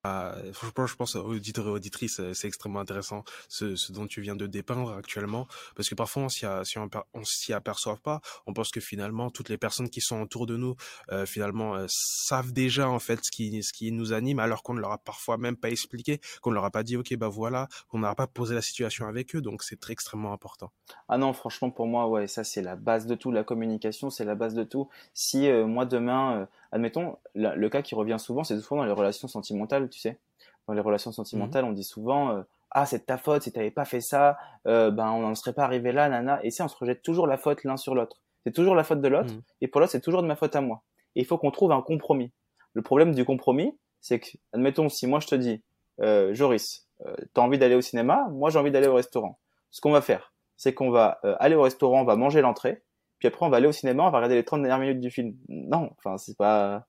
[0.54, 4.46] franchement, je pense auditeurs et auditrices, euh, c'est extrêmement intéressant ce, dont tu viens de
[4.46, 5.46] dépeindre actuellement,
[5.76, 6.88] parce que parfois on s'y, si on,
[7.24, 10.74] s'y aperçoit pas, on pense que finalement toutes les personnes qui sont autour de nous,
[11.10, 14.72] euh, finalement, euh, savent déjà en fait ce qui, ce qui nous anime, alors qu'on
[14.72, 17.28] ne leur a parfois même pas expliqué, qu'on ne leur a pas dit, ok, bah
[17.28, 20.72] voilà, qu'on n'aura pas posé la situation avec eux, donc c'est très extrêmement important.
[21.10, 24.24] Ah non, franchement, pour moi, ouais, ça c'est la base de tout, la communication, c'est
[24.24, 24.88] la base de tout.
[25.12, 29.88] Si moi demain admettons, le cas qui revient souvent, c'est souvent dans les relations sentimentales,
[29.88, 30.18] tu sais.
[30.66, 31.70] Dans les relations sentimentales, mhm.
[31.70, 35.10] on dit souvent euh, ah c'est ta faute, si t'avais pas fait ça, euh, ben
[35.10, 36.40] on n'en serait pas arrivé là, nana.
[36.44, 38.22] Et si on se rejette toujours la faute l'un sur l'autre.
[38.44, 39.42] C'est toujours la faute de l'autre, mhm.
[39.60, 40.82] et pour l'autre c'est toujours de ma faute à moi.
[41.14, 42.32] Et il faut qu'on trouve un compromis.
[42.74, 45.62] Le problème du compromis, c'est que, admettons, si moi je te dis,
[46.00, 49.38] euh, Joris, euh, t'as envie d'aller au cinéma, moi j'ai envie d'aller au restaurant.
[49.70, 52.82] Ce qu'on va faire, c'est qu'on va euh, aller au restaurant, on va manger l'entrée,
[53.22, 55.08] puis après on va aller au cinéma, on va regarder les 30 dernières minutes du
[55.08, 55.36] film.
[55.48, 56.88] Non, enfin c'est pas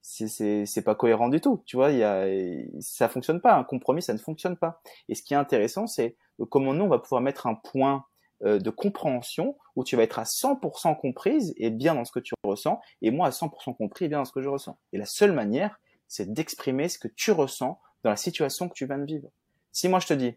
[0.00, 4.12] c'est pas cohérent du tout, tu vois, il y ça fonctionne pas, un compromis ça
[4.12, 4.80] ne fonctionne pas.
[5.08, 6.16] Et ce qui est intéressant c'est
[6.50, 8.04] comment nous on va pouvoir mettre un point
[8.44, 12.20] euh, de compréhension où tu vas être à 100% comprise et bien dans ce que
[12.20, 14.78] tu ressens et moi à 100% compris et bien dans ce que je ressens.
[14.92, 18.86] Et la seule manière c'est d'exprimer ce que tu ressens dans la situation que tu
[18.86, 19.30] viens de vivre.
[19.72, 20.36] Si moi je te dis,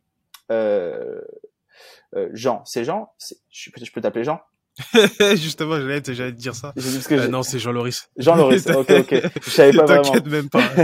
[0.51, 1.21] euh,
[2.15, 4.41] euh, Jean, c'est Jean, je, je peux t'appeler Jean
[5.35, 6.73] Justement, j'allais te, dire ça.
[7.11, 8.09] Euh, non, c'est Jean-Loris.
[8.17, 9.21] Jean-Loris, ok, ok.
[9.45, 10.03] Je savais pas vraiment.
[10.03, 10.67] T'inquiète même pas.
[10.75, 10.83] pas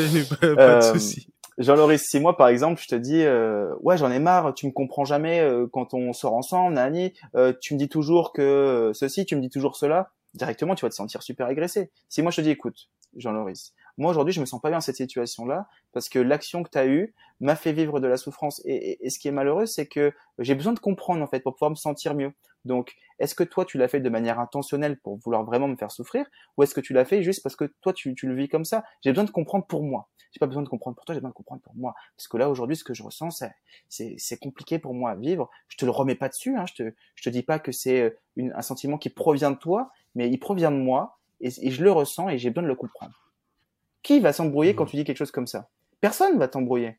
[0.00, 1.28] de euh, souci.
[1.58, 4.72] Jean-Loris, si moi, par exemple, je te dis, euh, ouais, j'en ai marre, tu me
[4.72, 9.26] comprends jamais euh, quand on sort ensemble, Nani, euh, tu me dis toujours que ceci,
[9.26, 11.90] tu me dis toujours cela, directement, tu vas te sentir super agressé.
[12.08, 14.82] Si moi, je te dis, écoute, Jean-Loris, moi aujourd'hui je me sens pas bien dans
[14.82, 18.16] cette situation là parce que l'action que tu as eue m'a fait vivre de la
[18.16, 18.62] souffrance.
[18.64, 21.70] Et, ce qui est malheureux c'est que j'ai besoin de comprendre en fait pour pouvoir
[21.70, 22.32] me sentir mieux.
[22.64, 25.90] Donc est-ce que toi tu l'as fait de manière intentionnelle pour vouloir vraiment me faire
[25.90, 26.26] souffrir
[26.56, 28.84] ou est-ce que tu l'as fait juste parce que toi tu, le vis comme ça?
[29.02, 30.08] J'ai besoin de comprendre pour moi.
[30.32, 31.94] J'ai pas besoin de comprendre pour toi j'ai besoin de comprendre pour moi.
[32.16, 33.42] Parce que là aujourd'hui ce que je ressens
[33.88, 35.50] c'est compliqué pour moi à vivre.
[35.68, 36.66] Je te le remets pas dessus hein.
[36.66, 40.30] je te te dis pas que c'est euh, un sentiment qui provient de toi mais
[40.30, 43.14] il provient de moi et je le ressens et j'ai besoin de le comprendre
[44.08, 44.88] qui va s'embrouiller quand mmh.
[44.88, 45.68] tu dis quelque chose comme ça?
[46.00, 46.98] Personne va t'embrouiller.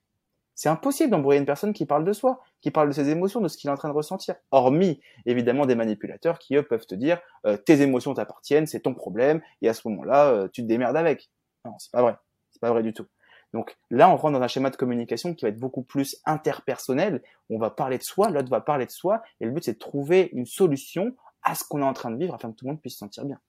[0.54, 3.48] C'est impossible d'embrouiller une personne qui parle de soi, qui parle de ses émotions, de
[3.48, 4.36] ce qu'il est en train de ressentir.
[4.52, 8.94] Hormis, évidemment, des manipulateurs qui, eux, peuvent te dire euh, tes émotions t'appartiennent, c'est ton
[8.94, 11.32] problème, et à ce moment-là, euh, tu te démerdes avec.
[11.66, 12.16] Non, c'est pas vrai.
[12.52, 13.08] C'est pas vrai du tout.
[13.54, 17.24] Donc là, on rentre dans un schéma de communication qui va être beaucoup plus interpersonnel.
[17.50, 19.80] On va parler de soi, l'autre va parler de soi, et le but, c'est de
[19.80, 22.74] trouver une solution à ce qu'on est en train de vivre afin que tout le
[22.74, 23.40] monde puisse se sentir bien.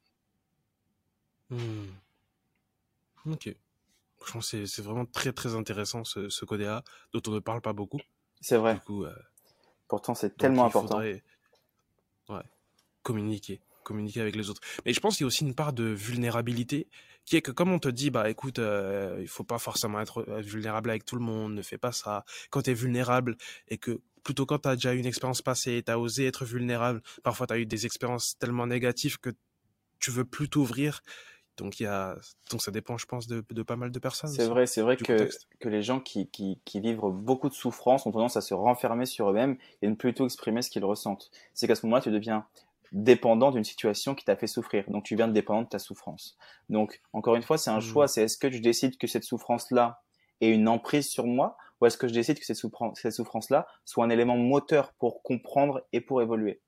[1.50, 1.58] Mmh.
[3.26, 3.54] Ok.
[4.26, 6.60] Je pense que c'est vraiment très très intéressant ce, ce code
[7.12, 8.00] dont on ne parle pas beaucoup.
[8.40, 8.74] C'est vrai.
[8.74, 9.14] Du coup, euh,
[9.88, 10.98] Pourtant, c'est tellement important.
[10.98, 11.22] Ouais.
[13.02, 13.60] Communiquer.
[13.82, 14.60] Communiquer avec les autres.
[14.84, 16.86] Mais je pense qu'il y a aussi une part de vulnérabilité
[17.24, 20.24] qui est que comme on te dit, bah écoute, euh, il faut pas forcément être
[20.42, 22.24] vulnérable avec tout le monde, ne fais pas ça.
[22.50, 23.36] Quand tu es vulnérable
[23.68, 26.44] et que plutôt quand tu as déjà eu une expérience passée, tu as osé être
[26.44, 29.30] vulnérable, parfois tu as eu des expériences tellement négatives que
[29.98, 31.02] tu veux plus t'ouvrir
[31.60, 32.16] donc, il y a,
[32.50, 34.30] donc ça dépend, je pense, de, de pas mal de personnes.
[34.30, 35.28] C'est vrai, c'est vrai que,
[35.60, 39.04] que les gens qui, qui, qui, vivent beaucoup de souffrance ont tendance à se renfermer
[39.04, 41.30] sur eux-mêmes et ne plutôt exprimer ce qu'ils ressentent.
[41.52, 42.46] C'est qu'à ce moment-là, tu deviens
[42.92, 44.84] dépendant d'une situation qui t'a fait souffrir.
[44.88, 46.38] Donc, tu viens de dépendre de ta souffrance.
[46.70, 47.82] Donc, encore une fois, c'est un mmh.
[47.82, 48.08] choix.
[48.08, 50.00] C'est est-ce que je décide que cette souffrance-là
[50.40, 54.10] est une emprise sur moi ou est-ce que je décide que cette souffrance-là soit un
[54.10, 56.62] élément moteur pour comprendre et pour évoluer?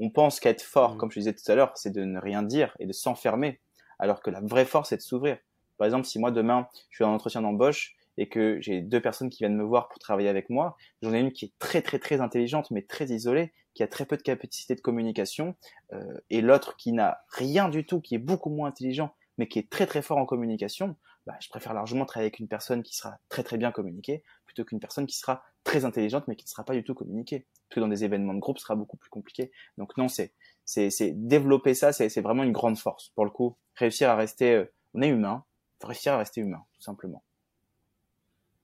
[0.00, 0.98] On pense qu'être fort, mmh.
[0.98, 3.60] comme je disais tout à l'heure, c'est de ne rien dire et de s'enfermer
[4.02, 5.38] alors que la vraie force est de s'ouvrir.
[5.78, 9.30] Par exemple, si moi demain je suis en entretien d'embauche et que j'ai deux personnes
[9.30, 12.00] qui viennent me voir pour travailler avec moi, j'en ai une qui est très très
[12.00, 15.54] très intelligente mais très isolée, qui a très peu de capacité de communication,
[15.92, 19.60] euh, et l'autre qui n'a rien du tout, qui est beaucoup moins intelligent mais qui
[19.60, 20.96] est très très fort en communication,
[21.26, 24.64] bah, je préfère largement travailler avec une personne qui sera très très bien communiquée plutôt
[24.64, 27.46] qu'une personne qui sera très intelligente mais qui ne sera pas du tout communiquée.
[27.68, 29.50] Parce que dans des événements de groupe, ce sera beaucoup plus compliqué.
[29.78, 33.56] Donc non, c'est c'est développer ça, c'est vraiment une grande force pour le coup.
[33.74, 35.44] Réussir à rester, euh, on est humain,
[35.80, 37.24] faut réussir à rester humain, tout simplement.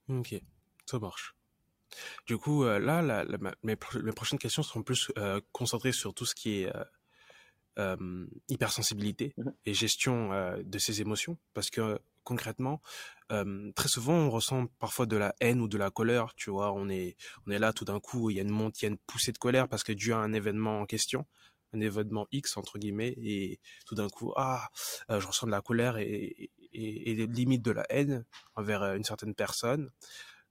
[0.09, 0.35] Ok,
[0.85, 1.35] ça marche.
[2.25, 3.25] Du coup, euh, là, la,
[3.63, 6.71] mes, prochaines questions seront plus euh, concentrées sur tout ce qui est
[7.77, 10.29] euh, hypersensibilité mmh et gestion
[10.63, 12.81] de ses émotions, parce que concrètement,
[13.29, 16.33] très souvent, on ressent parfois de la haine ou de la colère.
[16.35, 17.15] Tu vois, on est,
[17.45, 18.97] on est là tout d'un coup, il y a une montée, il y a une
[18.97, 21.25] poussée de colère parce que dû à un événement en question
[21.73, 24.69] un événement X entre guillemets et tout d'un coup ah
[25.11, 28.95] euh, je ressens de la colère et, et, et limite de la haine envers euh,
[28.95, 29.89] une certaine personne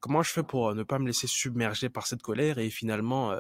[0.01, 3.35] comment je fais pour euh, ne pas me laisser submerger par cette colère et finalement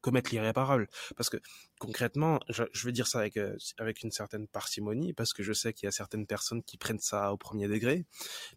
[0.00, 0.88] commettre l'irréparable?
[1.16, 1.38] Parce que
[1.78, 3.38] concrètement, je, je, veux dire ça avec
[3.78, 7.00] avec une certaine parcimonie parce que je sais qu'il y a certaines personnes qui prennent
[7.00, 8.04] ça au premier degré,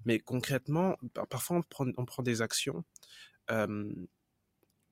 [0.05, 0.97] mais concrètement,
[1.29, 2.83] parfois on prend on prend des actions
[3.51, 3.91] euh,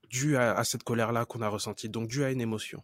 [0.10, 2.84] dues à, à cette colère-là qu'on a ressentie, donc dues à une émotion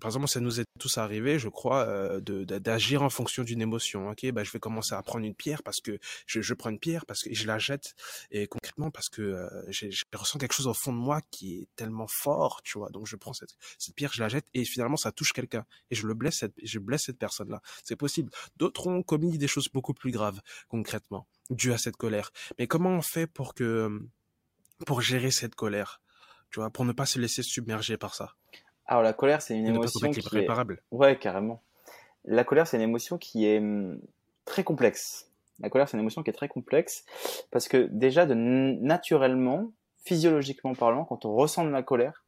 [0.00, 4.10] par exemple, ça nous est tous arrivé, je crois, euh, d'agir en fonction d'une émotion.
[4.10, 6.78] Ok, bah, je vais commencer à prendre une pierre parce que je, je prends une
[6.78, 7.94] pierre parce que je la jette
[8.30, 11.68] et concrètement parce que euh, je ressens quelque chose au fond de moi qui est
[11.76, 12.90] tellement fort, tu vois?
[12.90, 15.94] Donc je prends cette, cette pierre, je la jette et finalement ça touche quelqu'un et
[15.94, 17.62] je le blesse, cette, je blesse cette personne-là.
[17.84, 18.30] C'est possible.
[18.56, 22.32] D'autres ont commis des choses beaucoup plus graves concrètement dues à cette colère.
[22.58, 24.02] Mais comment on fait pour que
[24.84, 26.02] pour gérer cette colère,
[26.50, 28.34] tu vois, pour ne pas se laisser submerger par ça?
[28.86, 30.46] Alors la colère, c'est une émotion qui est
[30.90, 31.62] Ouais, carrément.
[32.24, 34.00] La colère, c'est une émotion qui est hum,
[34.44, 35.30] très complexe.
[35.60, 37.04] La colère, c'est une émotion qui est très complexe
[37.50, 39.72] parce que déjà, de naturellement,
[40.04, 42.24] physiologiquement parlant, quand on ressent de la colère,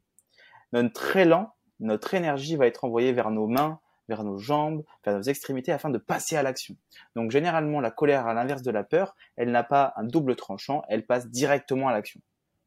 [0.73, 3.79] notre élan, notre énergie va être envoyée vers nos mains,
[4.09, 6.75] vers nos jambes, vers nos extrémités afin de passer à l'action.
[7.15, 10.83] Donc généralement, la colère, à l'inverse de la peur, elle n'a pas un double tranchant,
[10.89, 12.19] elle passe directement à l'action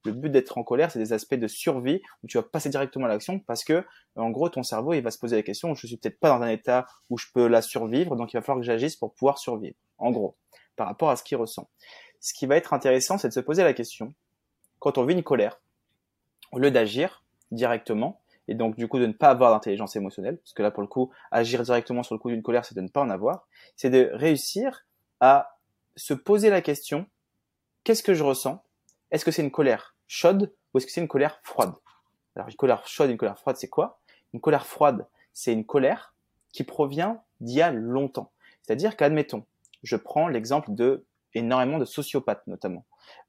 [0.04, 3.06] le but d'être en colère, c'est des aspects de survie où tu vas passer directement
[3.06, 3.84] à l'action parce que,
[4.16, 6.42] en gros, ton cerveau, il va se poser la question, je suis peut-être pas dans
[6.42, 9.38] un état où je peux la survivre, donc il va falloir que j'agisse pour pouvoir
[9.38, 9.76] survivre.
[9.98, 10.36] En gros,
[10.76, 11.68] par rapport à ce qu'il ressent.
[12.20, 14.14] ce qui va être intéressant, c'est de se poser la question,
[14.78, 15.60] quand on vit une colère,
[16.52, 20.52] au lieu d'agir directement, et donc du coup de ne pas avoir d'intelligence émotionnelle, parce
[20.52, 22.88] que là pour le coup, agir directement sur le coup d'une colère, c'est de ne
[22.88, 23.46] pas en avoir,
[23.76, 24.86] c'est de réussir
[25.20, 25.58] à
[25.96, 27.06] se poser la question,
[27.84, 28.64] qu'est-ce que je ressens?
[29.10, 29.91] Est-ce que c'est une colère?
[30.12, 31.74] Chaude ou est-ce que c'est une colère froide?
[32.36, 33.98] Alors une colère chaude une colère froide, c'est quoi?
[34.34, 36.14] Une colère froide, c'est une colère
[36.52, 38.30] qui provient d'il y a longtemps.
[38.60, 39.46] C'est-à-dire qu'admettons,
[39.82, 42.84] je prends l'exemple de énormément de sociopathes notamment.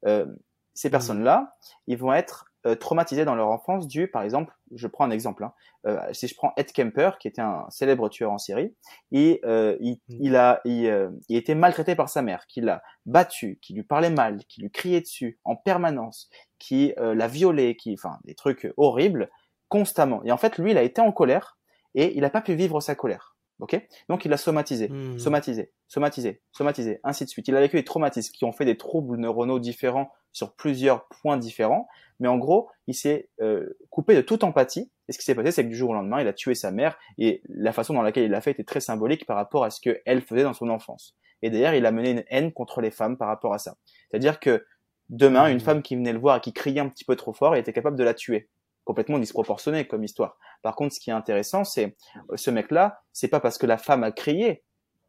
[0.06, 0.26] Euh,
[0.74, 0.92] ces mmh.
[0.92, 1.58] personnes-là,
[1.88, 5.43] ils vont être euh, traumatisés dans leur enfance dû, par exemple, je prends un exemple,
[5.43, 5.53] hein,
[5.86, 8.74] euh, si je prends Ed Kemper, qui était un célèbre tueur en série,
[9.11, 10.18] et euh, il, mmh.
[10.20, 13.84] il, a, il, euh, il été maltraité par sa mère, qui l'a battu, qui lui
[13.84, 18.72] parlait mal, qui lui criait dessus en permanence, qui l'a violé, qui, enfin, des trucs
[18.78, 19.30] horribles
[19.68, 20.24] constamment.
[20.24, 21.57] Et en fait, lui, il a été en colère
[21.95, 23.36] et il n'a pas pu vivre sa colère.
[23.59, 23.80] Ok?
[24.09, 25.20] Donc il a somatisé, hmm.
[25.20, 27.47] somatisé, somatisé, somatisé, ainsi de suite.
[27.47, 31.38] Il a vécu des traumatismes qui ont fait des troubles neuronaux différents sur plusieurs points
[31.38, 31.88] différents,
[32.20, 34.92] mais en gros, il s'est euh, coupé de toute empathie.
[35.08, 36.72] Et ce qui s'est passé, c'est que du jour au lendemain, il a tué sa
[36.72, 39.70] mère, et la façon dans laquelle il l'a fait était très symbolique par rapport à
[39.70, 41.16] ce qu'elle faisait dans son enfance.
[41.42, 43.76] Et d'ailleurs, il a mené une haine contre les femmes par rapport à ça.
[44.10, 44.66] C'est-à-dire que
[45.10, 45.62] demain, une hmm.
[45.62, 47.74] femme qui venait le voir et qui criait un petit peu trop fort, il était
[47.74, 48.50] capable de la tuer
[48.84, 50.38] complètement disproportionné comme histoire.
[50.62, 51.96] Par contre, ce qui est intéressant, c'est
[52.32, 54.64] euh, ce mec-là, c'est pas parce que la femme a crié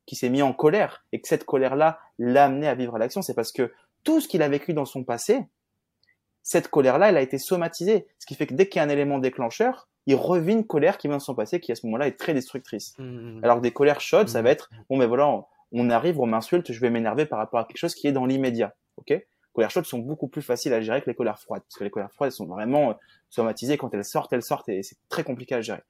[0.07, 3.35] qu'il s'est mis en colère et que cette colère-là l'a amené à vivre l'action, c'est
[3.35, 3.73] parce que
[4.05, 5.45] tout ce qu'il a vécu dans son passé,
[6.43, 8.07] cette colère-là, elle a été somatisée.
[8.19, 10.99] Ce qui fait que dès qu'il y a un élément déclencheur, il revit une colère
[10.99, 12.95] qui vient de son passé, qui à ce moment-là est très destructrice.
[12.99, 13.45] Mmh, mmh, mmh.
[13.45, 16.81] Alors des colères chaudes, ça va être bon, mais voilà, on, arrive, on m'insulte, je
[16.81, 19.27] vais m'énerver par rapport à quelque chose qui est dans l'immédiat, ok?
[19.55, 21.91] Colères chaudes sont beaucoup plus faciles à gérer que les colères froides, parce que les
[21.91, 22.95] colères froides sont vraiment euh,
[23.31, 23.79] somatisées.
[23.79, 25.83] Quand elles sortent, elles sortent et c'est très compliqué à gérer.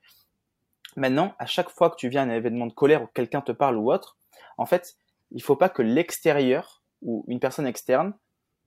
[0.96, 3.52] Maintenant, à chaque fois que tu viens à un événement de colère ou quelqu'un te
[3.52, 4.16] parle ou autre,
[4.58, 4.96] en fait,
[5.32, 8.14] il faut pas que l'extérieur ou une personne externe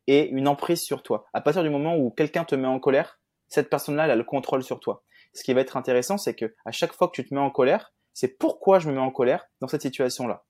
[0.08, 1.26] ait une emprise sur toi.
[1.34, 3.20] À partir du moment où quelqu'un te met en colère,
[3.50, 5.04] cette personne-là, elle a le contrôle sur toi.
[5.34, 7.52] Ce qui va être intéressant, c'est que à chaque fois que tu te mets en
[7.52, 10.46] colère, c'est pourquoi je me mets en colère dans cette situation-là.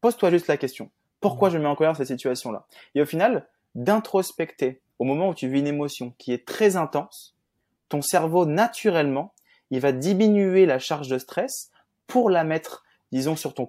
[0.00, 0.90] Pose-toi juste la question.
[1.20, 2.66] Pourquoi je me mets en colère dans cette situation-là?
[2.94, 7.36] Et au final, d'introspecter au moment où tu vis une émotion qui est très intense,
[7.88, 9.34] ton cerveau naturellement,
[9.70, 11.70] il va diminuer la charge de stress
[12.06, 13.66] pour la mettre, disons, sur ton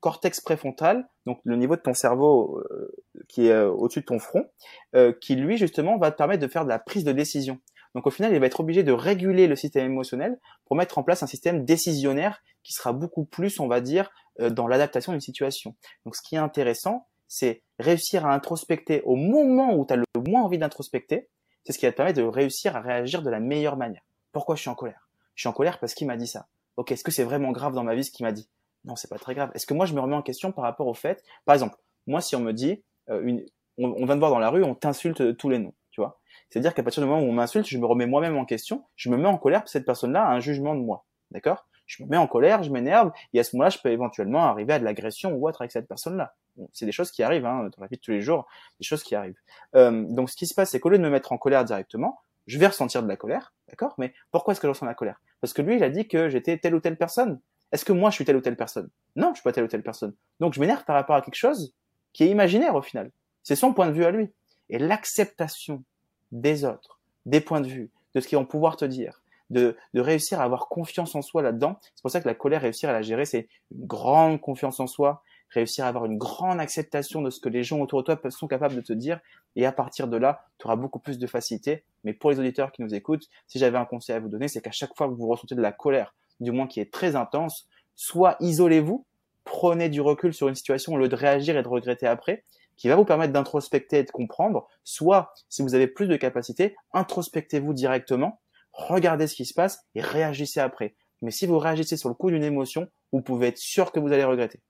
[0.00, 2.92] cortex préfrontal, donc le niveau de ton cerveau euh,
[3.28, 4.46] qui est euh, au-dessus de ton front,
[4.94, 7.58] euh, qui lui justement va te permettre de faire de la prise de décision.
[7.94, 11.02] Donc au final, il va être obligé de réguler le système émotionnel pour mettre en
[11.02, 14.10] place un système décisionnaire qui sera beaucoup plus, on va dire,
[14.40, 15.76] dans l'adaptation d'une situation.
[16.04, 20.04] Donc ce qui est intéressant, c'est réussir à introspecter au moment où tu as le
[20.26, 21.28] moins envie d'introspecter,
[21.64, 24.02] c'est ce qui va te permettre de réussir à réagir de la meilleure manière.
[24.32, 25.08] Pourquoi je suis en colère?
[25.34, 26.48] Je suis en colère parce qu'il m'a dit ça.
[26.76, 28.48] Ok, est-ce que c'est vraiment grave dans ma vie ce qu'il m'a dit?
[28.84, 29.50] Non, c'est pas très grave.
[29.54, 31.76] Est-ce que moi je me remets en question par rapport au fait, par exemple,
[32.06, 33.40] moi si on me dit, euh,
[33.78, 36.20] on, on, vient de voir dans la rue, on t'insulte tous les noms, tu vois
[36.50, 39.10] C'est-à-dire qu'à partir du moment où on m'insulte, je me remets moi-même en question, je
[39.10, 41.66] me mets en colère parce que cette personne-là a un jugement de moi, d'accord?
[41.86, 44.72] Je me mets en colère, je m'énerve, et à ce moment-là, je peux éventuellement arriver
[44.72, 46.34] à de l'agression ou autre avec cette personne-là
[46.72, 48.46] c'est des choses qui arrivent hein, dans la vie de tous les jours,
[48.80, 49.38] des choses qui arrivent.
[49.74, 52.20] Euh, donc ce qui se passe, c'est qu'au lieu de me mettre en colère directement,
[52.46, 53.94] je vais ressentir de la colère, d'accord?
[53.98, 55.20] Mais pourquoi est-ce que je ressens la colère?
[55.40, 57.40] Parce que lui, il a dit que j'étais telle ou telle personne.
[57.72, 58.88] Est-ce que moi, je suis telle ou telle personne?
[59.16, 60.14] Non, je suis pas telle ou telle personne.
[60.40, 61.74] Donc je m'énerve par rapport à quelque chose
[62.12, 63.10] qui est imaginaire au final.
[63.42, 64.30] C'est son point de vue à lui.
[64.70, 65.84] Et l'acceptation
[66.32, 70.00] des autres, des points de vue, de ce qu'ils vont pouvoir te dire, de, de,
[70.00, 71.78] réussir à avoir confiance en soi là-dedans.
[71.94, 74.86] C'est pour ça que la colère, réussir à la gérer, c'est une grande confiance en
[74.86, 78.30] soi, réussir à avoir une grande acceptation de ce que les gens autour de toi
[78.30, 79.20] sont capables de te dire.
[79.56, 81.84] Et à partir de là, tu auras beaucoup plus de facilité.
[82.02, 84.60] Mais pour les auditeurs qui nous écoutent, si j'avais un conseil à vous donner, c'est
[84.60, 87.68] qu'à chaque fois que vous ressentez de la colère, du moins qui est très intense,
[87.96, 89.04] soit isolez-vous,
[89.44, 92.44] prenez du recul sur une situation au lieu de réagir et de regretter après,
[92.76, 96.76] qui va vous permettre d'introspecter et de comprendre, soit si vous avez plus de capacité,
[96.92, 98.40] introspectez-vous directement,
[98.72, 100.94] regardez ce qui se passe et réagissez après.
[101.22, 104.12] Mais si vous réagissez sur le coup d'une émotion, vous pouvez être sûr que vous
[104.12, 104.60] allez regretter.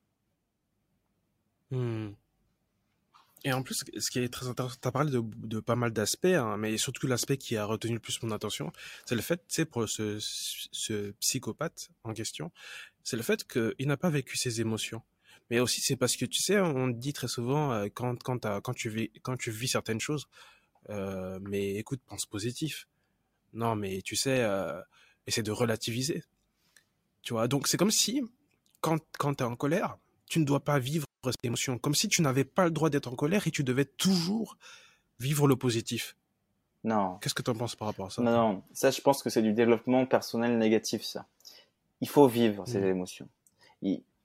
[1.70, 2.10] Hmm.
[3.44, 6.24] Et en plus, ce qui est très intéressant, tu as parlé de, pas mal d'aspects,
[6.24, 8.72] hein, mais surtout l'aspect qui a retenu le plus mon attention,
[9.04, 12.50] c'est le fait, tu sais, pour ce, psychopathe en question,
[13.02, 15.02] c'est le fait qu'il n'a pas vécu ses émotions.
[15.50, 18.72] Mais aussi, c'est parce que, tu sais, on dit très souvent, euh, quand, quand, quand,
[18.72, 20.26] tu, vis, quand tu vis certaines choses,
[20.88, 22.88] euh, mais écoute, pense positif.
[23.52, 24.80] Non, mais tu sais, euh,
[25.26, 26.24] essaie de relativiser.
[27.20, 28.22] Tu vois, donc c'est comme si,
[28.80, 32.08] quand, quand tu es en colère, tu ne dois pas vivre cette émotion, comme si
[32.08, 34.56] tu n'avais pas le droit d'être en colère et tu devais toujours
[35.18, 36.16] vivre le positif.
[36.84, 37.16] Non.
[37.20, 39.30] Qu'est-ce que tu en penses par rapport à ça Non, non, ça je pense que
[39.30, 41.26] c'est du développement personnel négatif, ça.
[42.00, 42.84] Il faut vivre ces mmh.
[42.84, 43.28] émotions.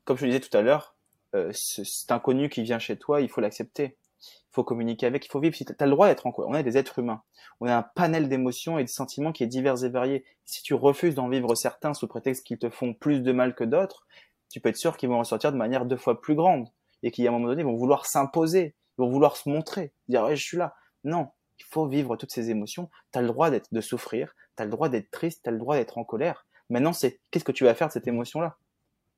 [0.04, 0.96] comme je le disais tout à l'heure,
[1.36, 3.96] euh, cet inconnu qui vient chez toi, il faut l'accepter.
[4.22, 5.56] il faut communiquer avec, il faut vivre.
[5.56, 7.22] Si tu as le droit d'être en on est des êtres humains.
[7.62, 10.26] On a un panel d'émotions et de sentiments qui est divers et varié.
[10.46, 13.64] Si tu refuses d'en vivre certains sous prétexte qu'ils te font plus de mal que
[13.64, 14.06] d'autres,
[14.50, 16.68] tu peux être sûr qu'ils vont ressortir de manière deux fois plus grande
[17.04, 20.44] et qu'à un moment donné, vont vouloir s'imposer, vont vouloir se montrer, dire ouais, je
[20.44, 20.76] suis là.
[21.04, 21.30] Non,
[21.60, 22.90] il faut vivre toutes ces émotions.
[23.12, 25.52] Tu as le droit d'être de souffrir, tu as le droit d'être triste, tu as
[25.52, 26.46] le droit d'être en colère.
[26.70, 28.58] Maintenant, c'est qu'est-ce que tu vas faire de cette émotion-là?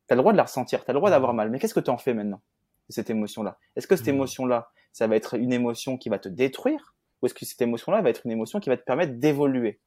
[0.07, 1.73] Tu as le droit de la ressentir, tu as le droit d'avoir mal, mais qu'est-ce
[1.73, 2.41] que tu en fais maintenant
[2.89, 3.57] de cette émotion-là?
[3.75, 4.09] Est-ce que cette mmh.
[4.09, 6.95] émotion-là, ça va être une émotion qui va te détruire?
[7.21, 9.79] Ou est-ce que cette émotion-là va être une émotion qui va te permettre d'évoluer?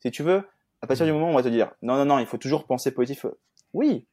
[0.00, 0.46] Si tu veux,
[0.82, 2.66] à partir du moment où on va te dire non, non, non, il faut toujours
[2.66, 3.26] penser positif,
[3.72, 4.06] oui,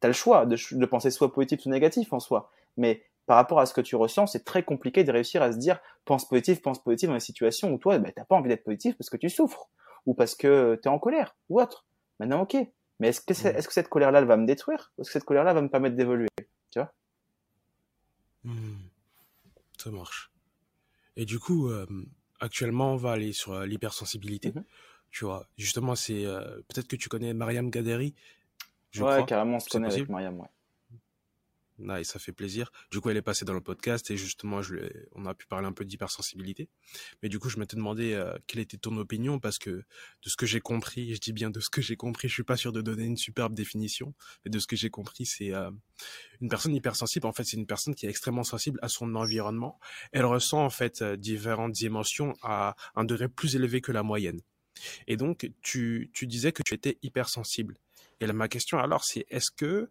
[0.00, 3.36] tu as le choix de, de, penser soit positif ou négatif en soi, mais par
[3.36, 6.28] rapport à ce que tu ressens, c'est très compliqué de réussir à se dire pense
[6.28, 9.10] positif, pense positif dans une situation où toi, bah, t'as pas envie d'être positif parce
[9.10, 9.68] que tu souffres
[10.06, 11.86] ou parce que tu es en colère ou autre.
[12.20, 12.56] Maintenant, ok.
[13.00, 15.52] Mais est-ce que, est, que cette colère-là, va me détruire ou est-ce que cette colère-là
[15.52, 16.28] va me permettre d'évoluer
[16.70, 16.92] Tu vois?
[18.44, 18.76] Hmm.
[19.76, 20.30] Ça marche.
[21.16, 21.86] Et du coup, euh,
[22.40, 24.50] actuellement, on va aller sur euh, l'hypersensibilité.
[24.50, 24.64] Mm-hmm.
[25.10, 28.14] Tu vois, justement, c'est euh, peut-être que tu connais Mariam Gaderi.
[28.90, 30.48] Je ouais, carrément, on se connaît avec Mariam, ouais.
[31.78, 32.72] Nice, ça fait plaisir.
[32.90, 34.76] Du coup, elle est passée dans le podcast et justement, je,
[35.12, 36.68] on a pu parler un peu d'hypersensibilité.
[37.22, 39.84] Mais du coup, je m'étais demandé euh, quelle était ton opinion parce que de
[40.28, 42.56] ce que j'ai compris, je dis bien de ce que j'ai compris, je suis pas
[42.56, 44.14] sûr de donner une superbe définition,
[44.44, 45.70] mais de ce que j'ai compris, c'est euh,
[46.40, 47.26] une personne hypersensible.
[47.26, 49.78] En fait, c'est une personne qui est extrêmement sensible à son environnement.
[50.12, 54.40] Elle ressent en fait euh, différentes émotions à un degré plus élevé que la moyenne.
[55.06, 57.76] Et donc, tu, tu disais que tu étais hypersensible.
[58.20, 59.90] Et là, ma question alors, c'est est-ce que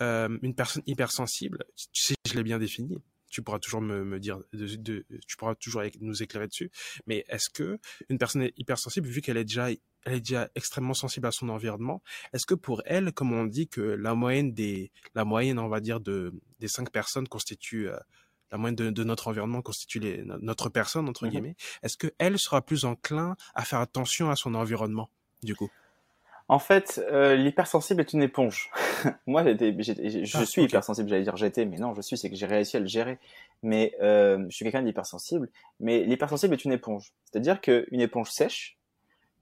[0.00, 2.98] euh, une personne hypersensible, si je l'ai bien défini,
[3.34, 6.70] tu pourras toujours me, me dire, de, tu pourras toujours nous éclairer dessus.
[7.06, 11.26] Mais est-ce que une personne hypersensible, vu qu'elle est déjà, elle est déjà extrêmement sensible
[11.26, 12.00] à son environnement,
[12.32, 15.80] est-ce que pour elle, comme on dit que la moyenne des, la moyenne, on va
[15.80, 17.96] dire de des cinq personnes constitue euh,
[18.52, 21.56] la moyenne de, de, notre environnement constitue les, notre personne entre mmh guillemets.
[21.82, 25.10] Est-ce que elle sera plus enclin à faire attention à son environnement
[25.42, 25.70] du coup?
[26.48, 28.70] En fait, euh, l'hypersensible est une éponge.
[29.26, 32.36] Moi, j'étais, je ah, suis hypersensible, j'allais dire j'étais, mais non, je suis, c'est que
[32.36, 33.18] j'ai réussi à le gérer.
[33.62, 35.48] Mais euh, je suis quelqu'un d'hypersensible.
[35.80, 37.14] Mais l'hypersensible est une éponge.
[37.24, 38.76] C'est-à-dire qu'une éponge sèche,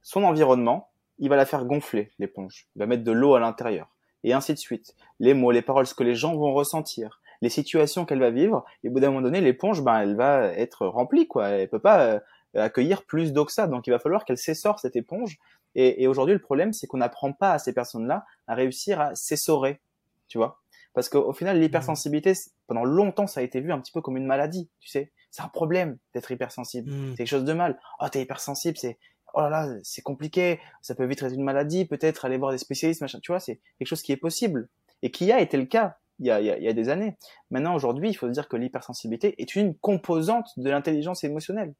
[0.03, 2.69] son environnement, il va la faire gonfler, l'éponge.
[2.77, 3.89] Il va mettre de l'eau à l'intérieur.
[4.23, 4.95] Et ainsi de suite.
[5.19, 8.65] Les mots, les paroles, ce que les gens vont ressentir, les situations qu'elle va vivre.
[8.85, 11.49] Et au bout d'un moment donné, l'éponge, ben, elle va être remplie, quoi.
[11.49, 12.21] Elle peut pas euh,
[12.55, 13.67] accueillir plus d'eau que ça.
[13.67, 15.41] Donc, il va falloir qu'elle s'essore cette éponge
[15.75, 19.15] et, et aujourd'hui, le problème, c'est qu'on n'apprend pas à ces personnes-là à réussir à
[19.15, 19.81] s'essorer,
[20.29, 20.63] tu vois.
[20.95, 22.35] Parce qu'au final, l'hypersensibilité,
[22.67, 25.13] pendant longtemps, ça a été vu un petit peu comme une maladie, tu sais.
[25.31, 26.91] C'est un problème d'être hypersensible.
[26.91, 27.11] Mm.
[27.11, 27.81] C'est quelque chose de mal.
[28.01, 28.99] Oh, t'es hypersensible, c'est
[29.35, 30.61] oh là là, c'est compliqué.
[30.83, 33.19] Ça peut vite être une maladie, peut-être aller voir des spécialistes, machin.
[33.23, 34.69] Tu vois, c'est quelque chose qui est possible
[35.01, 37.17] et qui a été le cas il y a, il y a des années.
[37.51, 41.75] Maintenant, aujourd'hui, il faut se dire que l'hypersensibilité est une composante de l'intelligence émotionnelle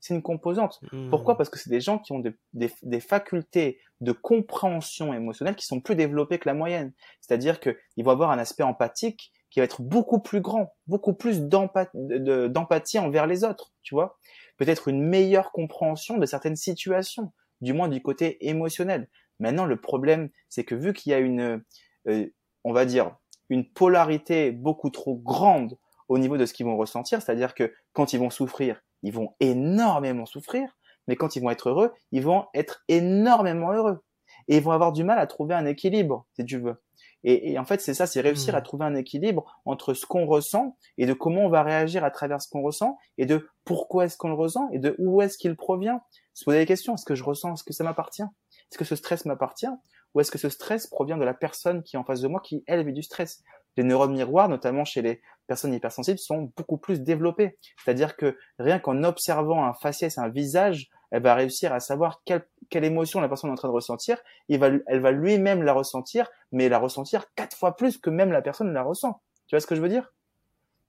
[0.00, 0.80] c'est une composante.
[0.92, 1.10] Hmm.
[1.10, 1.36] Pourquoi?
[1.36, 2.22] Parce que c'est des gens qui ont
[2.52, 6.92] des, facultés de compréhension émotionnelle qui sont plus développées que la moyenne.
[7.20, 11.42] C'est-à-dire qu'ils vont avoir un aspect empathique qui va être beaucoup plus grand, beaucoup plus
[11.42, 14.18] d'empathie envers les autres, tu vois?
[14.56, 19.08] Peut-être une meilleure compréhension de certaines situations, du moins du côté émotionnel.
[19.38, 21.62] Maintenant, le problème, c'est que vu qu'il y a une,
[22.08, 22.26] euh,
[22.64, 23.16] on va dire,
[23.48, 25.76] une polarité beaucoup trop grande
[26.08, 29.34] au niveau de ce qu'ils vont ressentir, c'est-à-dire que quand ils vont souffrir, ils vont
[29.40, 30.76] énormément souffrir,
[31.08, 34.00] mais quand ils vont être heureux, ils vont être énormément heureux.
[34.48, 36.76] Et ils vont avoir du mal à trouver un équilibre, si tu veux.
[37.22, 38.64] Et, en fait, c'est ça, c'est réussir à hmm.
[38.64, 42.40] trouver un équilibre entre ce qu'on ressent et de comment on va réagir à travers
[42.40, 45.54] ce qu'on ressent et de pourquoi est-ce qu'on le ressent et de où est-ce qu'il
[45.54, 46.00] provient.
[46.32, 46.94] Se poser des questions.
[46.94, 47.54] Est-ce que je ressens?
[47.54, 48.22] Est-ce que ça m'appartient?
[48.22, 49.68] Est-ce que ce stress m'appartient?
[50.14, 52.40] Ou est-ce que ce stress provient de la personne qui est en face de moi
[52.40, 53.42] qui, elle, vit du stress?
[53.76, 57.58] Les neurones miroirs, notamment chez les personnes hypersensibles, sont beaucoup plus développées.
[57.82, 62.46] C'est-à-dire que rien qu'en observant un faciès, un visage, elle va réussir à savoir quelle,
[62.68, 64.18] quelle émotion la personne est en train de ressentir.
[64.48, 68.32] Il va, elle va lui-même la ressentir, mais la ressentir quatre fois plus que même
[68.32, 69.20] la personne la ressent.
[69.46, 70.12] Tu vois ce que je veux dire?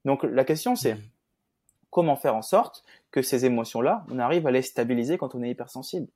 [0.05, 1.01] Donc la question c'est mmh.
[1.89, 5.49] comment faire en sorte que ces émotions-là, on arrive à les stabiliser quand on est
[5.49, 6.07] hypersensible?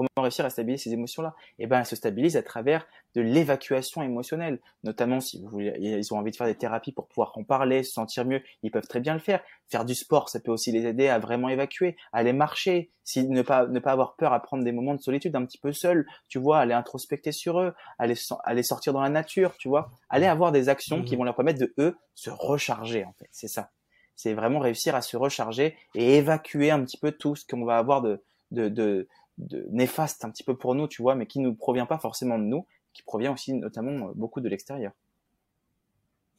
[0.00, 4.02] Comment réussir à stabiliser ces émotions-là Eh ben, elles se stabilisent à travers de l'évacuation
[4.02, 4.58] émotionnelle.
[4.82, 7.82] Notamment, si vous voulez, ils ont envie de faire des thérapies pour pouvoir en parler,
[7.82, 9.42] se sentir mieux, ils peuvent très bien le faire.
[9.68, 13.42] Faire du sport, ça peut aussi les aider à vraiment évacuer, aller marcher, si, ne
[13.42, 16.06] pas ne pas avoir peur à prendre des moments de solitude un petit peu seul,
[16.28, 20.26] tu vois, aller introspecter sur eux, aller aller sortir dans la nature, tu vois, aller
[20.26, 23.28] avoir des actions qui mmh vont leur permettre de eux se recharger en fait.
[23.32, 23.68] C'est ça.
[24.16, 27.76] C'est vraiment réussir à se recharger et évacuer un petit peu tout ce qu'on va
[27.76, 29.08] avoir de de, de,
[29.40, 32.38] de néfaste un petit peu pour nous, tu vois, mais qui ne provient pas forcément
[32.38, 34.92] de nous, qui provient aussi notamment euh, beaucoup de l'extérieur.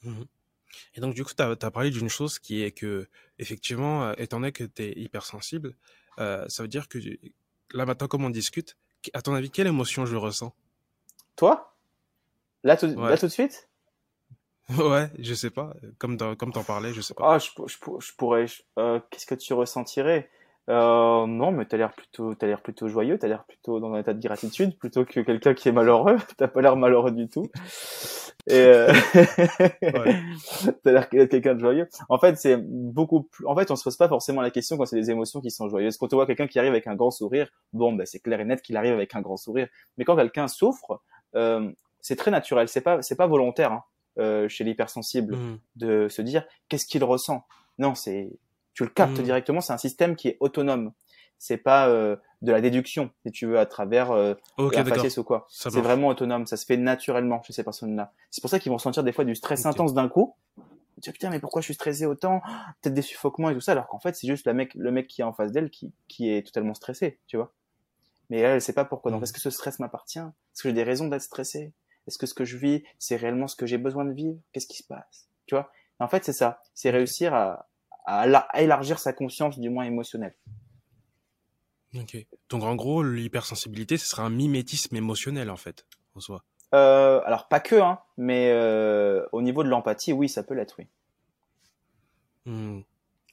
[0.04, 0.26] Mhm.
[0.96, 3.08] Et donc, du coup, tu as, parlé d'une chose qui est que,
[3.40, 5.76] effectivement, euh, étant donné que tu es hypersensible,
[6.20, 6.98] euh, ça veut dire que
[7.74, 8.78] là, maintenant, comme on discute,
[9.14, 10.54] à ton avis, quelle émotion je ressens?
[11.36, 11.76] Toi?
[12.64, 13.68] Là tout, là tout de suite?
[14.78, 15.74] Ouais, je sais pas.
[15.98, 17.34] Comme comme t'en parlais, je sais pas.
[17.34, 18.46] Ah, je, je, je pourrais.
[18.80, 20.30] Euh, qu'est-ce que tu ressentirais?
[20.72, 23.18] Euh, Non, mais t'as l'air plutôt, t'as l'air plutôt joyeux.
[23.20, 26.18] T'as l'air plutôt dans un état de gratitude plutôt que quelqu'un qui est malheureux.
[26.38, 27.46] T'as pas l'air malheureux du tout.
[28.48, 28.92] Et euh...
[30.84, 31.88] t'as l'air quelqu'un de joyeux.
[32.10, 33.46] En fait, c'est beaucoup plus.
[33.46, 35.70] En fait, on se pose pas forcément la question quand c'est des émotions qui sont
[35.70, 35.98] joyeuses.
[35.98, 38.46] Quand on voit quelqu'un qui arrive avec un grand sourire, bon, ben c'est clair et
[38.46, 39.68] net qu'il arrive avec un grand sourire.
[39.98, 41.02] Mais quand quelqu'un souffre,
[41.36, 42.68] euh, c'est très naturel.
[42.68, 43.72] C'est pas, c'est pas volontaire.
[43.72, 43.84] Hein.
[44.20, 45.60] Euh, chez l'hypersensible mmh.
[45.78, 47.46] de se dire qu'est-ce qu'il ressent?
[47.80, 48.30] Non, c'est
[48.74, 49.24] tu le captes mmh.
[49.24, 49.62] directement.
[49.62, 50.94] C'est un système qui est autonome.
[51.38, 55.24] C'est pas euh, de la déduction, si tu veux, à travers euh, la faciès ou
[55.24, 55.48] quoi.
[55.50, 56.46] C'est vraiment autonome.
[56.46, 58.14] Ça se fait naturellement chez ces personnes-là.
[58.30, 60.36] C'est pour ça qu'ils vont sentir des fois du stress intense d'un coup.
[61.02, 62.42] Tu putain, mais pourquoi je suis stressé autant?
[62.82, 65.08] Peut-être des suffoquements et tout ça, alors qu'en fait, c'est juste le mec, le mec
[65.08, 67.52] qui est en face d'elle qui, qui est totalement stressé, tu vois.
[68.30, 69.10] Mais elle, elle sait pas pourquoi.
[69.10, 69.24] Donc, mmh.
[69.24, 70.20] est-ce que ce stress m'appartient?
[70.20, 71.74] Est-ce que j'ai des raisons d'être stressé?
[72.08, 74.38] Est-ce que ce que je vis, c'est réellement ce que j'ai besoin de vivre?
[74.52, 75.28] Qu'est-ce qui se passe?
[75.48, 75.72] Tu vois?
[76.00, 76.62] En fait, c'est ça.
[76.76, 77.68] C'est réussir à,
[78.56, 80.36] élargir sa conscience, du moins émotionnelle.
[81.96, 82.26] Ok.
[82.50, 85.86] Donc en gros, l'hypersensibilité, ce sera un mimétisme émotionnel en fait,
[86.16, 86.44] en soi.
[86.74, 90.76] Euh, alors pas que, hein, mais euh, au niveau de l'empathie, oui, ça peut l'être,
[90.80, 90.88] oui.
[92.46, 92.82] Hmm.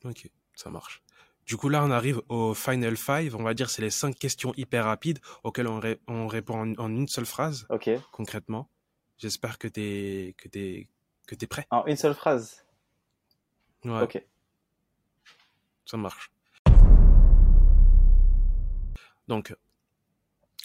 [0.05, 1.03] Ok, ça marche.
[1.47, 3.35] Du coup, là, on arrive au Final Five.
[3.35, 7.25] On va dire c'est les cinq questions hyper rapides auxquelles on, répond en, une seule
[7.25, 7.67] phrase.
[7.71, 7.89] Ok.
[8.13, 8.69] Concrètement.
[9.17, 10.89] J'espère que t'es que t'es
[11.27, 11.67] que t'es prêt.
[11.71, 12.67] En une seule phrase.
[13.85, 14.03] Ouais.
[14.03, 14.23] Ok.
[15.89, 16.31] Ça marche.
[19.27, 19.55] Donc,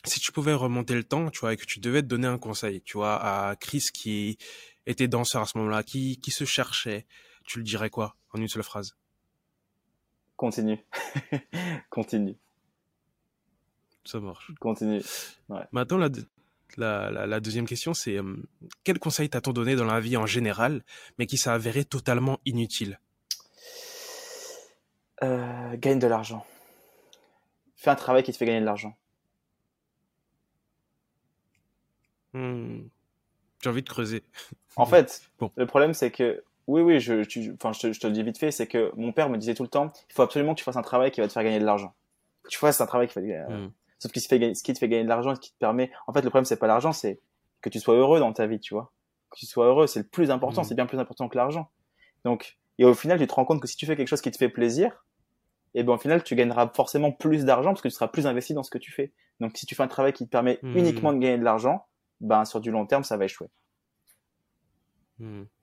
[0.04, 2.38] si tu pouvais remonter le temps, tu vois, et que tu devais te donner un
[2.38, 4.38] conseil, tu vois, à Chris qui
[4.86, 7.06] était danseur à ce moment-là, qui, qui se cherchait,
[7.46, 8.98] tu le dirais quoi en une seule phrase?
[10.36, 10.80] Continue.
[11.90, 12.36] Continue.
[14.04, 14.52] Ça marche.
[14.60, 15.02] Continue.
[15.72, 16.00] Maintenant,
[16.78, 18.36] la, la, deuxième question, c'est euh,
[18.84, 20.84] quel conseil t'as-t-on donné dans la vie en général,
[21.18, 23.00] mais qui s'est avéré totalement inutile?
[25.24, 26.46] Euh, Gagne de l'argent.
[27.76, 28.96] Fais un travail qui te fait gagner de l'argent.
[32.34, 32.82] Hmm.
[33.62, 34.24] J'ai envie de creuser.
[34.76, 35.52] En fait, bon.
[35.56, 37.22] le problème, c'est que oui, oui, je,
[37.54, 39.70] enfin, je, te, le dis vite fait, c'est que mon père me disait tout le
[39.70, 41.66] temps, il faut absolument que tu fasses un travail qui va te faire gagner de
[41.66, 41.94] l'argent.
[42.50, 43.68] Tu fasses un travail qui va te gagner.
[43.68, 43.72] Mm.
[44.00, 46.22] Sauf que ce qui, te fait gagner de l'argent, ce qui te permet, en fait,
[46.22, 47.20] le problème c'est pas l'argent, c'est
[47.62, 48.92] que tu sois heureux dans ta vie, tu vois.
[49.30, 50.66] Que tu sois heureux, c'est le plus important, mm.
[50.66, 51.70] c'est bien plus important que l'argent.
[52.26, 54.32] Donc, et au final, tu te rends compte que si tu fais quelque chose qui
[54.32, 55.06] te fait plaisir,
[55.76, 58.54] et ben au final, tu gagneras forcément plus d'argent parce que tu seras plus investi
[58.54, 59.12] dans ce que tu fais.
[59.40, 60.78] Donc, si tu fais un travail qui te permet mm.
[60.78, 61.88] uniquement de gagner de l'argent,
[62.22, 63.50] ben sur du long terme, ça va échouer.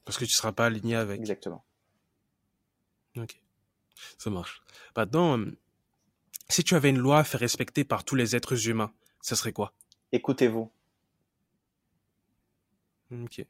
[0.04, 1.20] Parce que tu seras pas aligné avec.
[1.20, 1.64] Exactement.
[3.16, 3.40] Ok,
[4.18, 4.62] ça marche.
[4.96, 5.58] Maintenant, euh,
[6.48, 9.52] si tu avais une loi à faire respecter par tous les êtres humains, ça serait
[9.52, 9.74] quoi?
[10.12, 10.72] Écoutez-vous.
[13.12, 13.44] Ok.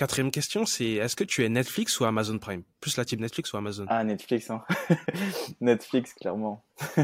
[0.00, 2.62] Quatrième question, c'est est-ce que tu es Netflix ou Amazon Prime?
[2.80, 3.84] Plus la type Netflix ou Amazon?
[3.86, 4.64] Ah, Netflix, hein.
[5.60, 6.64] Netflix, clairement.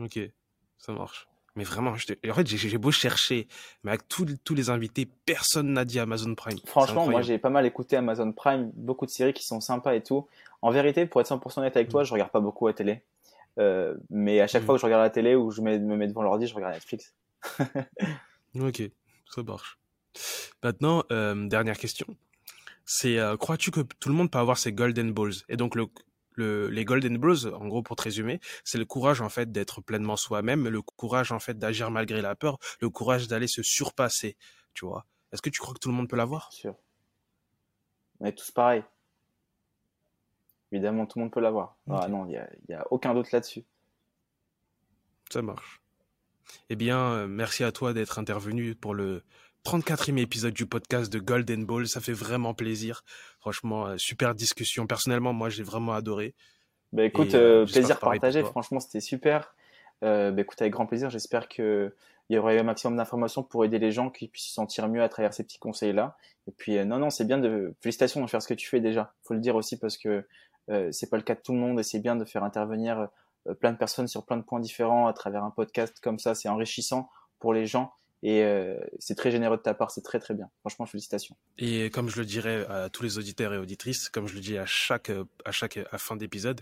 [0.00, 0.18] ok,
[0.78, 1.28] ça marche.
[1.54, 3.46] Mais vraiment, en fait, j'ai beau chercher,
[3.84, 6.56] mais avec tous, tous les invités, personne n'a dit Amazon Prime.
[6.64, 10.02] Franchement, moi, j'ai pas mal écouté Amazon Prime, beaucoup de séries qui sont sympas et
[10.02, 10.26] tout.
[10.62, 12.06] En vérité, pour être 100% honnête avec toi, mm.
[12.06, 13.02] je regarde pas beaucoup la télé.
[13.58, 14.64] Euh, mais à chaque mm.
[14.64, 17.12] fois que je regarde la télé ou je me mets devant l'ordi, je regarde Netflix.
[18.58, 18.82] ok,
[19.28, 19.78] ça marche.
[20.62, 22.06] Maintenant, euh, dernière question.
[22.84, 25.34] C'est, euh, crois-tu que tout le monde peut avoir ses golden balls?
[25.48, 25.86] Et donc, le,
[26.34, 29.80] le, les Golden Bros, en gros, pour te résumer, c'est le courage, en fait, d'être
[29.80, 34.36] pleinement soi-même, le courage, en fait, d'agir malgré la peur, le courage d'aller se surpasser,
[34.74, 35.06] tu vois.
[35.32, 36.52] Est-ce que tu crois que tout le monde peut l'avoir?
[36.52, 36.74] Sûr.
[38.20, 38.84] On est tous pareils.
[40.70, 41.76] Évidemment, tout le monde peut l'avoir.
[41.90, 43.64] Ah non, il n'y a aucun doute là-dessus.
[45.30, 45.80] Ça marche.
[46.68, 49.22] Eh bien, euh, merci à toi d'être intervenu pour le
[49.64, 51.86] 34e épisode du podcast de Golden Ball.
[51.86, 53.04] Ça fait vraiment plaisir.
[53.38, 54.86] Franchement, euh, super discussion.
[54.86, 56.34] Personnellement, moi, j'ai vraiment adoré.
[56.92, 58.42] Bah écoute, euh, euh, plaisir partagé.
[58.42, 59.54] Franchement, c'était super.
[60.00, 61.10] bah écoute, avec grand plaisir.
[61.10, 61.94] J'espère que
[62.28, 65.02] il y aurait un maximum d'informations pour aider les gens qui puissent se sentir mieux
[65.02, 66.16] à travers ces petits conseils-là.
[66.48, 69.12] Et puis, non, non, c'est bien de félicitations de faire ce que tu fais déjà.
[69.22, 70.24] Faut le dire aussi parce que
[70.90, 73.08] c'est pas le cas de tout le monde et c'est bien de faire intervenir
[73.60, 76.34] plein de personnes sur plein de points différents à travers un podcast comme ça.
[76.34, 77.92] C'est enrichissant pour les gens
[78.22, 80.48] et euh, c'est très généreux de ta part, c'est très très bien.
[80.60, 81.36] Franchement, félicitations.
[81.58, 84.56] Et comme je le dirais à tous les auditeurs et auditrices, comme je le dis
[84.58, 85.10] à chaque
[85.44, 86.60] à chaque à fin d'épisode,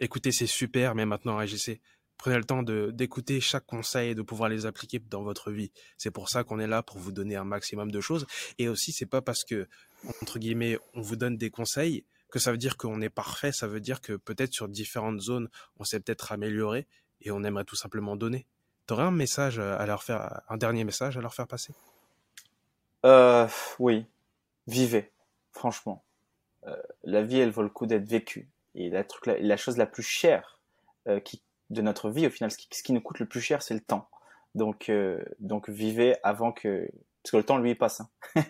[0.00, 1.80] écoutez, c'est super, mais maintenant agissez.
[2.18, 5.70] Prenez le temps d'écouter chaque conseil et de pouvoir les appliquer dans votre vie.
[5.96, 8.26] C'est pour ça qu'on est là pour vous donner un maximum de choses.
[8.58, 9.68] Et aussi, c'est pas parce que,
[10.20, 13.52] entre guillemets, on vous donne des conseils que ça veut dire qu'on est parfait.
[13.52, 15.48] Ça veut dire que peut-être sur différentes zones,
[15.78, 16.88] on s'est peut-être amélioré
[17.20, 18.46] et on aimerait tout simplement donner.
[18.88, 21.74] T'aurais un message à leur faire, un dernier message à leur faire passer?
[23.04, 23.46] Euh,
[23.78, 24.06] Oui,
[24.66, 25.12] vivez,
[25.52, 26.02] franchement.
[26.66, 26.74] Euh,
[27.04, 28.48] la vie, elle vaut le coup d'être vécue.
[28.74, 30.58] Et la, truc, la, chose la plus chère
[31.06, 33.42] euh, qui, de notre vie, au final, ce qui, ce qui, nous coûte le plus
[33.42, 34.08] cher, c'est le temps.
[34.54, 36.88] Donc, euh, donc vivez avant que...
[37.22, 38.00] Parce que le temps, lui, il passe.
[38.00, 38.08] Hein.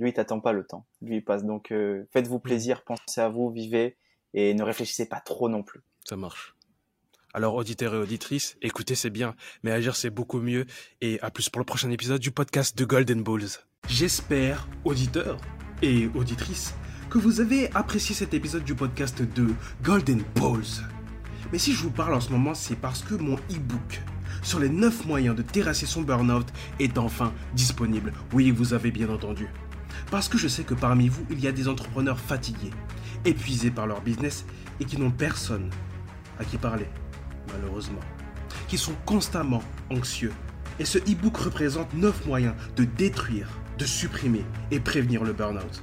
[0.00, 0.86] lui, il t'attend pas le temps.
[1.02, 1.44] Lui, il passe.
[1.44, 3.96] Donc, euh, faites-vous plaisir, pensez à vous, vivez,
[4.32, 5.82] et ne réfléchissez pas trop non plus.
[6.04, 6.56] Ça marche.
[7.36, 10.66] Alors, auditeurs et auditrices, écouter c'est bien, mais agir c'est beaucoup mieux.
[11.00, 13.58] Et à plus pour le prochain épisode du podcast de Golden Balls.
[13.88, 15.38] J'espère, auditeurs
[15.82, 16.74] et auditrices,
[17.10, 19.48] que vous avez apprécié cet épisode du podcast de
[19.82, 20.86] Golden Balls.
[21.50, 24.00] Mais si je vous parle en ce moment, c'est parce que mon e-book
[24.42, 26.46] sur les 9 moyens de terrasser son burn-out
[26.78, 28.12] est enfin disponible.
[28.32, 29.48] Oui, vous avez bien entendu.
[30.08, 32.70] Parce que je sais que parmi vous, il y a des entrepreneurs fatigués,
[33.24, 34.44] épuisés par leur business
[34.78, 35.70] et qui n'ont personne
[36.38, 36.86] à qui parler,
[37.52, 38.00] malheureusement.
[38.68, 40.32] Qui sont constamment anxieux.
[40.78, 45.82] Et ce e-book représente 9 moyens de détruire, de supprimer et prévenir le burn-out.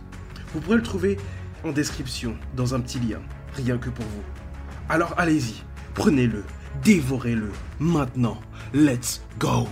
[0.53, 1.17] Vous pourrez le trouver
[1.63, 3.21] en description, dans un petit lien,
[3.55, 4.23] rien que pour vous.
[4.89, 6.43] Alors allez-y, prenez-le,
[6.83, 8.41] dévorez-le, maintenant,
[8.73, 9.67] let's go